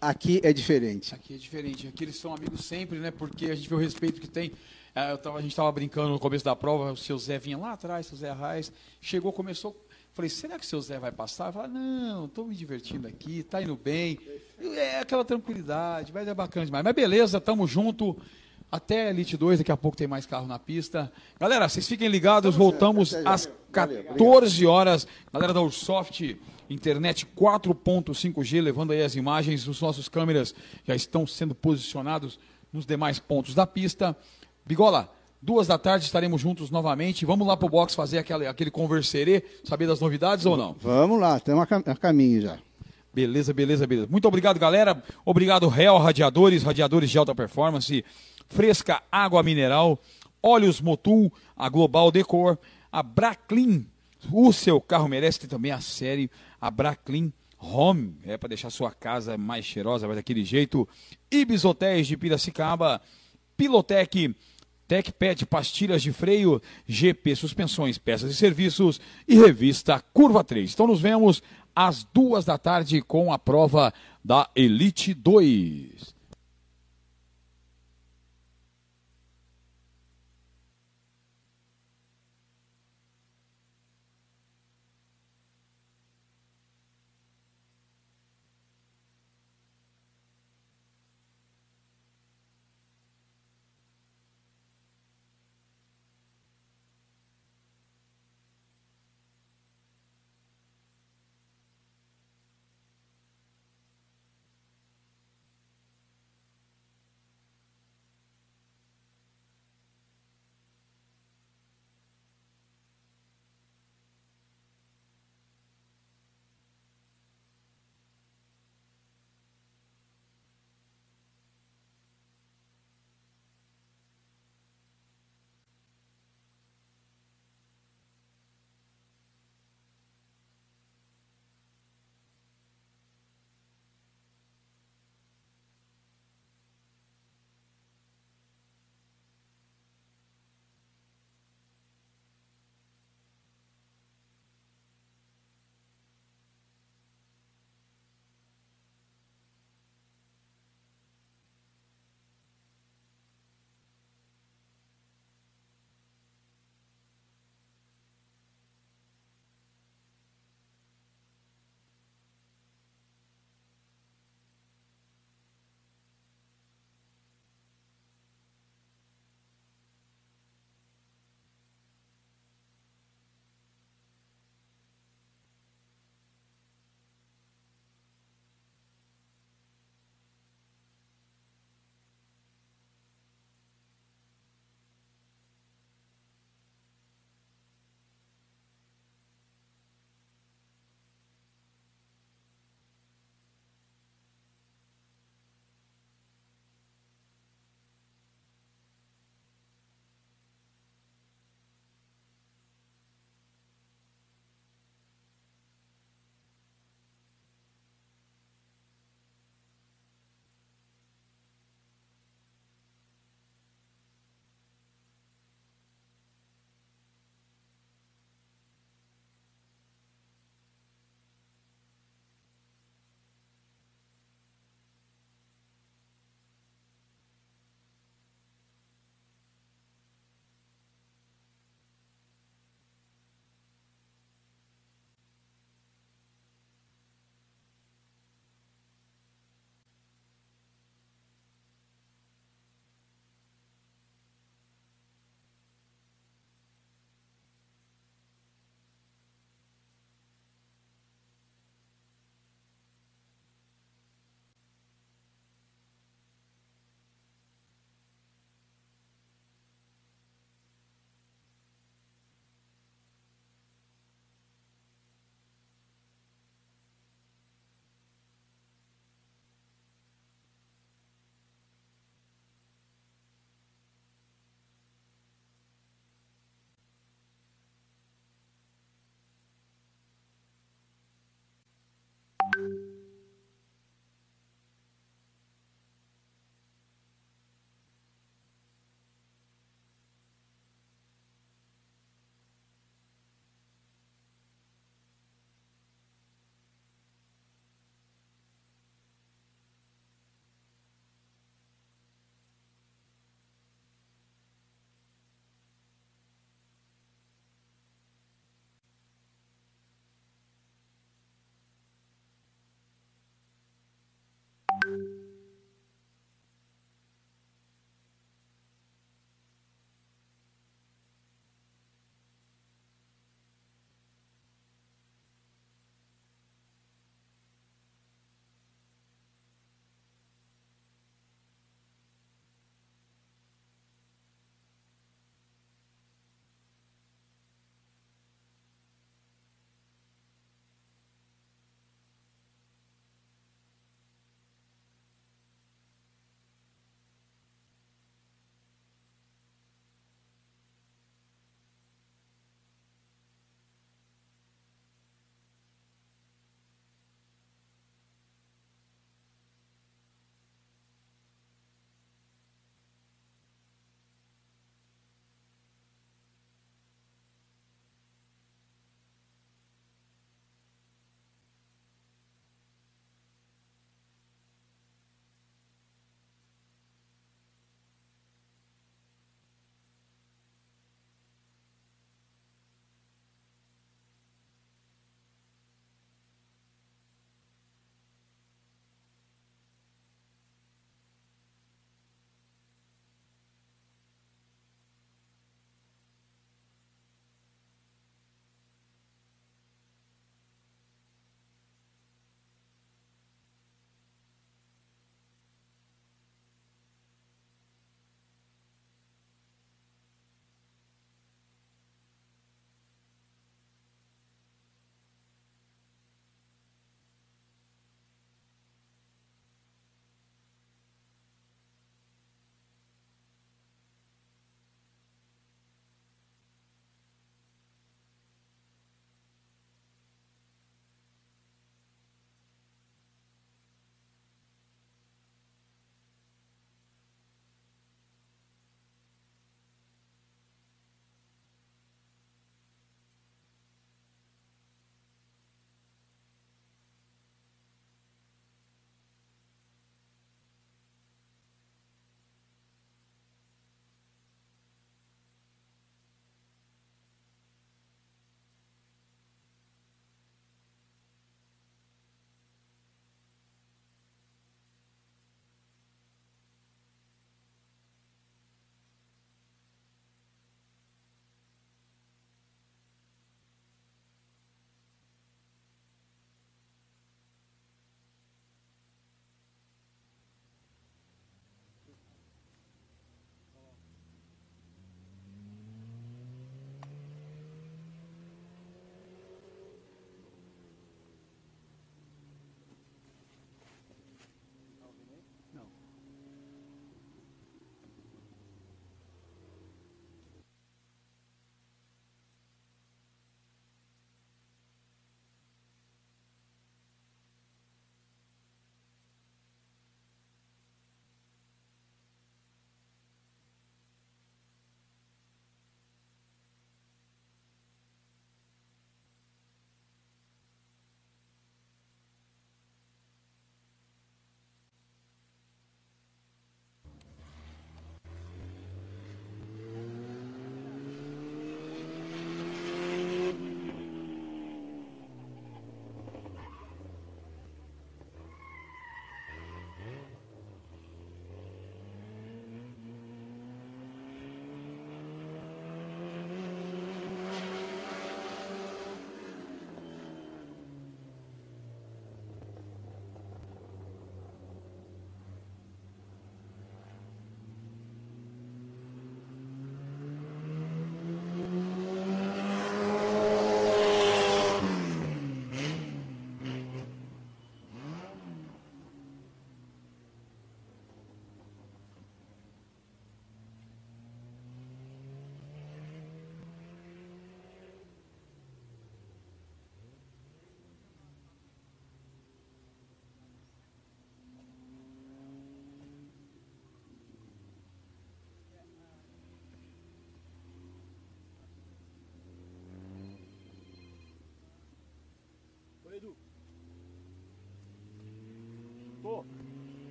aqui 0.00 0.40
é 0.42 0.52
diferente. 0.52 1.14
Aqui 1.14 1.34
é 1.34 1.36
diferente. 1.36 1.88
Aqui 1.88 2.04
eles 2.04 2.16
são 2.16 2.32
amigos 2.32 2.64
sempre, 2.64 2.98
né? 2.98 3.10
Porque 3.10 3.46
a 3.46 3.54
gente 3.54 3.68
vê 3.68 3.74
o 3.74 3.78
respeito 3.78 4.20
que 4.20 4.28
tem. 4.28 4.52
É, 4.94 5.14
tava, 5.16 5.38
a 5.38 5.42
gente 5.42 5.50
estava 5.50 5.70
brincando 5.70 6.08
no 6.08 6.18
começo 6.18 6.44
da 6.44 6.56
prova, 6.56 6.92
o 6.92 6.96
seu 6.96 7.18
Zé 7.18 7.38
vinha 7.38 7.58
lá 7.58 7.72
atrás, 7.72 8.06
o 8.06 8.08
seu 8.10 8.18
Zé 8.18 8.30
Arraes, 8.30 8.72
chegou, 9.02 9.32
começou 9.32 9.76
Falei, 10.16 10.30
será 10.30 10.58
que 10.58 10.64
o 10.64 10.66
seu 10.66 10.80
Zé 10.80 10.98
vai 10.98 11.12
passar? 11.12 11.52
Falei, 11.52 11.70
não, 11.70 12.24
estou 12.24 12.46
me 12.46 12.54
divertindo 12.54 13.06
aqui, 13.06 13.40
está 13.40 13.60
indo 13.60 13.76
bem. 13.76 14.18
É 14.58 15.00
aquela 15.00 15.26
tranquilidade, 15.26 16.10
mas 16.10 16.26
é 16.26 16.32
bacana 16.32 16.64
demais. 16.64 16.82
Mas 16.82 16.94
beleza, 16.94 17.38
tamo 17.38 17.66
junto. 17.66 18.16
Até 18.76 19.08
Elite 19.08 19.38
2, 19.38 19.58
daqui 19.58 19.72
a 19.72 19.76
pouco 19.76 19.96
tem 19.96 20.06
mais 20.06 20.26
carro 20.26 20.46
na 20.46 20.58
pista. 20.58 21.10
Galera, 21.40 21.66
vocês 21.66 21.88
fiquem 21.88 22.08
ligados, 22.08 22.54
voltamos 22.54 23.14
às 23.24 23.48
14 23.72 24.66
horas. 24.66 25.06
Galera 25.32 25.54
da 25.54 25.62
Ursoft, 25.62 26.38
internet 26.68 27.26
4.5G, 27.34 28.60
levando 28.60 28.92
aí 28.92 29.02
as 29.02 29.16
imagens. 29.16 29.66
Os 29.66 29.80
nossos 29.80 30.10
câmeras 30.10 30.54
já 30.84 30.94
estão 30.94 31.26
sendo 31.26 31.54
posicionados 31.54 32.38
nos 32.70 32.84
demais 32.84 33.18
pontos 33.18 33.54
da 33.54 33.66
pista. 33.66 34.14
Bigola, 34.66 35.10
Duas 35.40 35.66
da 35.66 35.78
tarde 35.78 36.04
estaremos 36.04 36.40
juntos 36.40 36.70
novamente. 36.70 37.24
Vamos 37.24 37.46
lá 37.46 37.56
para 37.56 37.66
o 37.66 37.70
box 37.70 37.94
fazer 37.94 38.18
aquele, 38.18 38.46
aquele 38.46 38.70
converserê, 38.70 39.44
saber 39.64 39.86
das 39.86 40.00
novidades 40.00 40.44
ou 40.44 40.56
não? 40.56 40.74
Vamos 40.80 41.20
lá, 41.20 41.36
estamos 41.36 41.66
a 41.70 41.94
caminho 41.94 42.42
já. 42.42 42.58
Beleza, 43.16 43.54
beleza, 43.54 43.86
beleza. 43.86 44.08
Muito 44.10 44.28
obrigado, 44.28 44.58
galera. 44.58 45.02
Obrigado, 45.24 45.68
Real 45.68 45.98
Radiadores, 45.98 46.62
radiadores 46.62 47.10
de 47.10 47.16
alta 47.16 47.34
performance, 47.34 48.04
Fresca 48.48 49.02
Água 49.10 49.42
Mineral, 49.42 49.98
Óleos 50.42 50.80
Motul, 50.80 51.32
a 51.56 51.68
Global 51.68 52.10
Decor, 52.10 52.58
a 52.90 53.02
Braclin. 53.02 53.86
O 54.30 54.52
seu 54.52 54.80
carro 54.80 55.08
merece 55.08 55.46
também 55.46 55.72
a 55.72 55.80
série, 55.80 56.30
a 56.60 56.70
Braclin 56.70 57.32
Home, 57.58 58.16
é 58.24 58.36
para 58.36 58.50
deixar 58.50 58.70
sua 58.70 58.92
casa 58.92 59.38
mais 59.38 59.64
cheirosa, 59.64 60.06
vai 60.06 60.16
daquele 60.16 60.44
jeito. 60.44 60.88
Ibis 61.30 61.64
Hotéis 61.64 62.06
de 62.06 62.16
Piracicaba, 62.16 63.00
Pilotec 63.56 64.34
TecPet, 64.86 65.44
pastilhas 65.46 66.02
de 66.02 66.12
freio, 66.12 66.62
GP 66.86 67.34
Suspensões, 67.34 67.98
peças 67.98 68.30
e 68.30 68.34
serviços 68.34 69.00
e 69.26 69.34
revista 69.34 70.02
Curva 70.12 70.44
3. 70.44 70.72
Então 70.72 70.86
nos 70.86 71.00
vemos 71.00 71.42
às 71.74 72.04
duas 72.04 72.44
da 72.44 72.56
tarde 72.56 73.02
com 73.02 73.32
a 73.32 73.38
prova 73.38 73.92
da 74.24 74.48
Elite 74.54 75.12
2. 75.12 76.15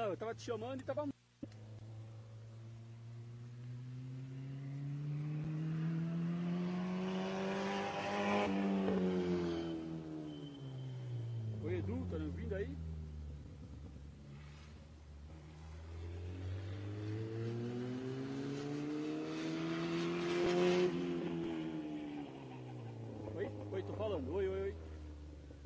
Não, 0.00 0.08
eu 0.08 0.16
tava 0.16 0.34
te 0.34 0.42
chamando 0.42 0.80
e 0.80 0.82
tava. 0.82 1.06
Oi, 11.62 11.74
Edu, 11.76 12.06
tá 12.06 12.18
me 12.18 12.24
ouvindo 12.24 12.54
aí? 12.54 12.74
Oi? 23.36 23.50
Oi, 23.70 23.82
tô 23.82 23.92
falando. 23.92 24.34
Oi, 24.34 24.48
oi, 24.48 24.60
oi. 24.62 24.74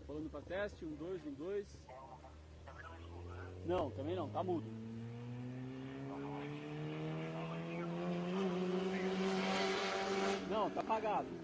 Falando 0.04 0.28
pra 0.28 0.42
teste, 0.42 0.84
um, 0.84 0.96
dois, 0.96 1.24
um, 1.24 1.34
dois. 1.34 1.84
Não, 4.24 4.30
tá 4.30 4.42
mudo. 4.42 4.64
Não, 10.48 10.70
tá 10.70 10.80
apagado. 10.80 11.43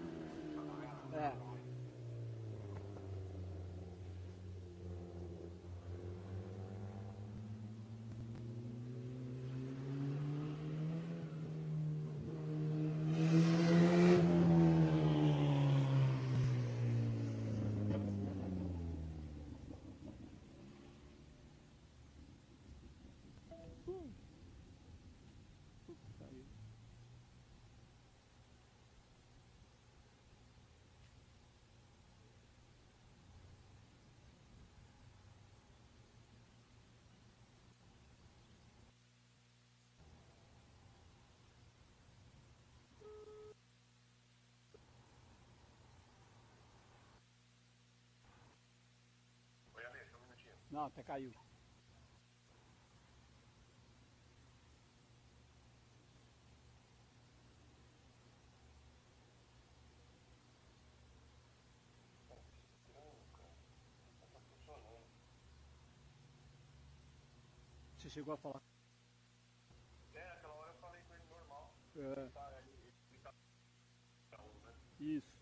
Não, 50.81 50.87
até 50.87 51.03
caiu. 51.03 51.31
Você 67.95 68.09
chegou 68.09 68.33
a 68.33 68.37
falar. 68.37 68.63
É, 70.13 70.31
aquela 70.31 70.55
hora 70.55 70.71
eu 70.71 70.79
falei 70.79 71.03
com 71.03 71.13
ele 71.13 71.25
normal. 71.29 71.75
É, 71.95 72.29
Tá, 72.29 72.63
ele, 72.63 73.19
tá. 73.21 73.31
né? 74.31 74.73
isso. 74.99 75.40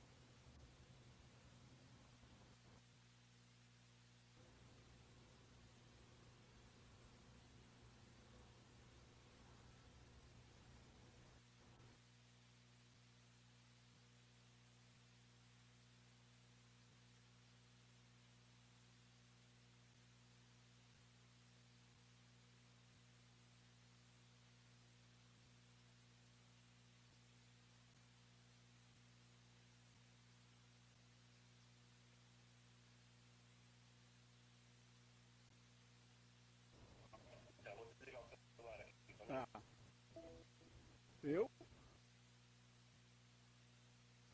Eu? 41.23 41.49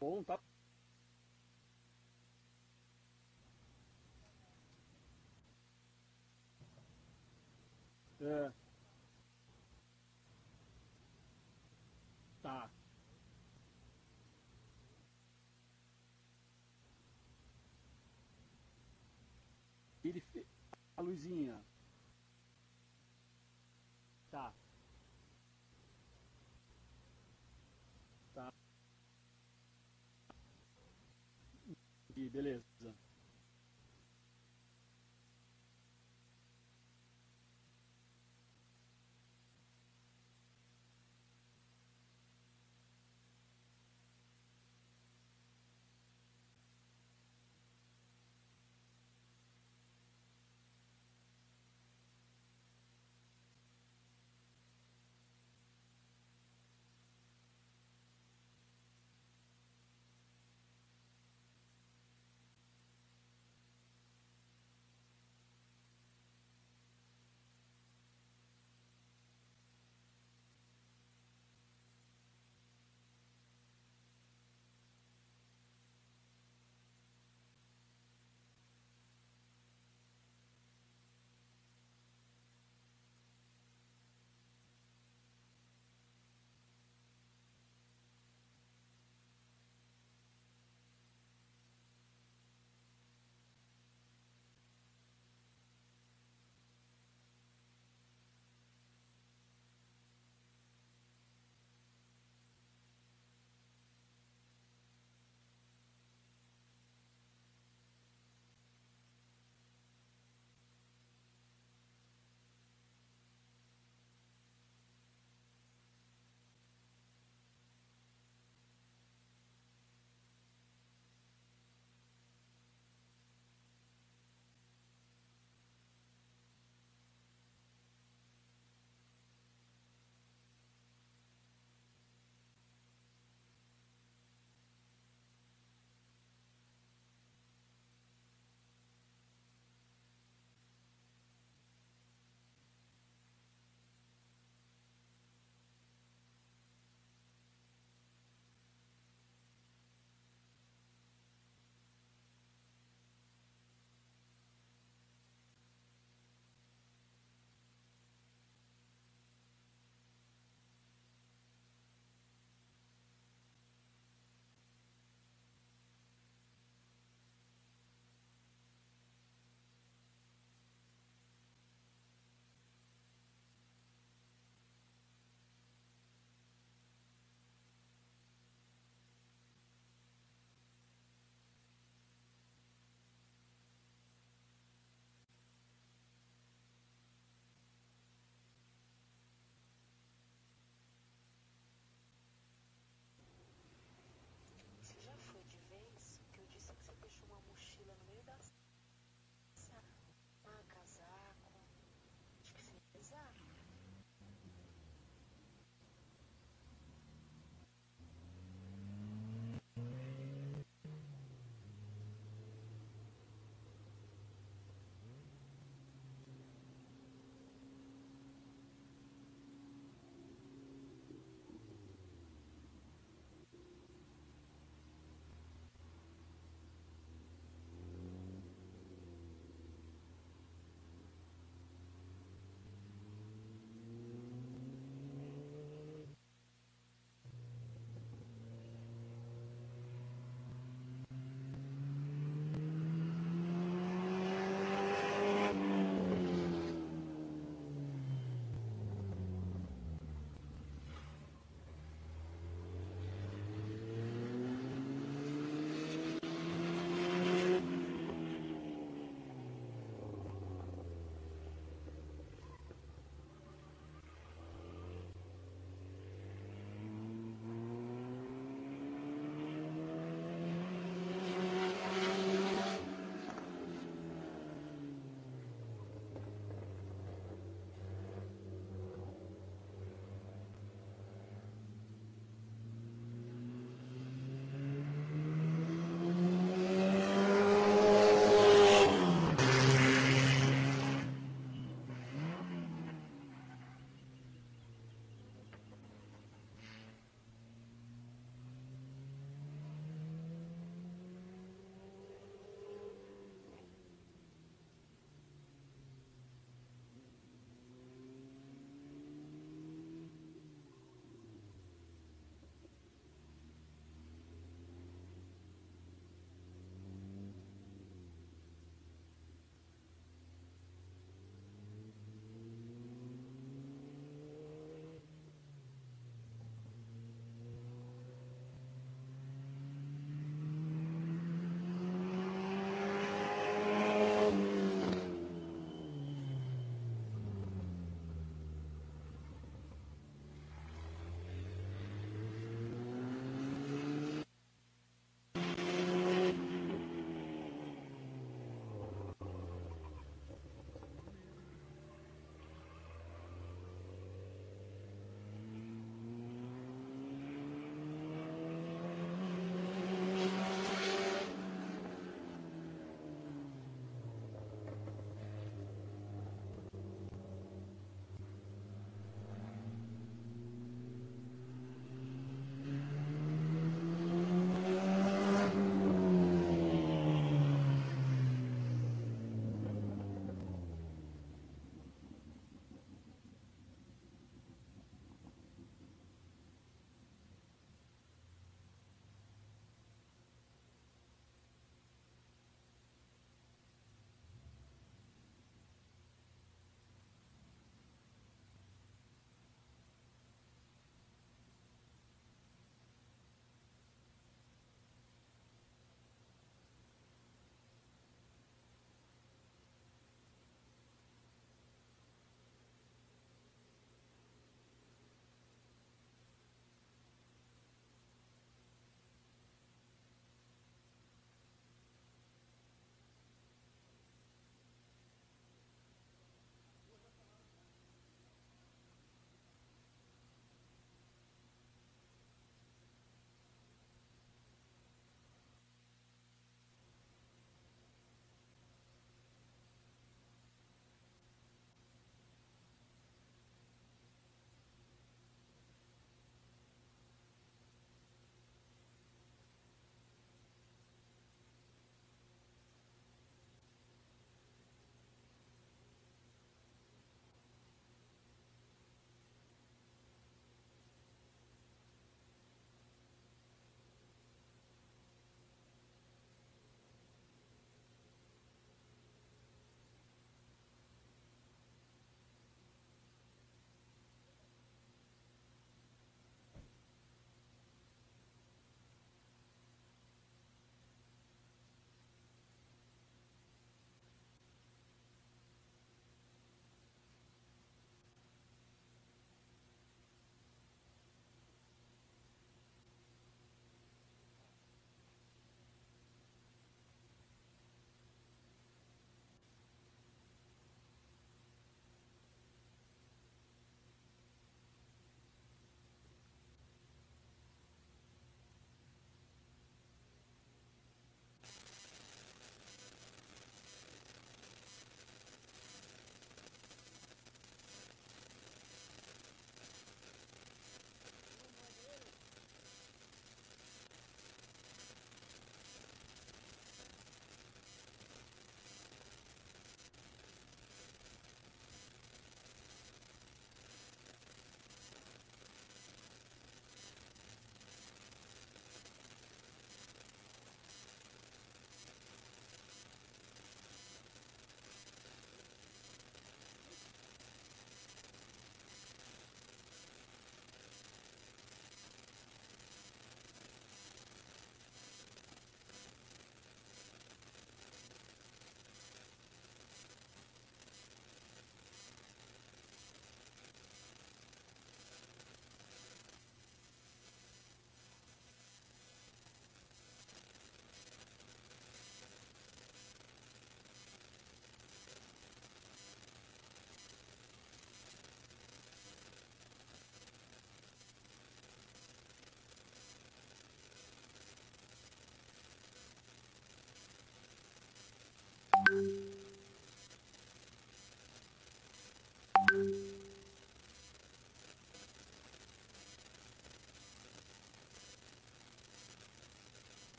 Bom, 0.00 0.22
tá. 0.24 0.38
É. 8.20 8.52
Tá. 12.42 12.70
Ele 20.04 20.20
fez 20.20 20.46
a 20.96 21.00
luzinha. 21.02 21.58
E 32.20 32.28
beleza. 32.28 32.64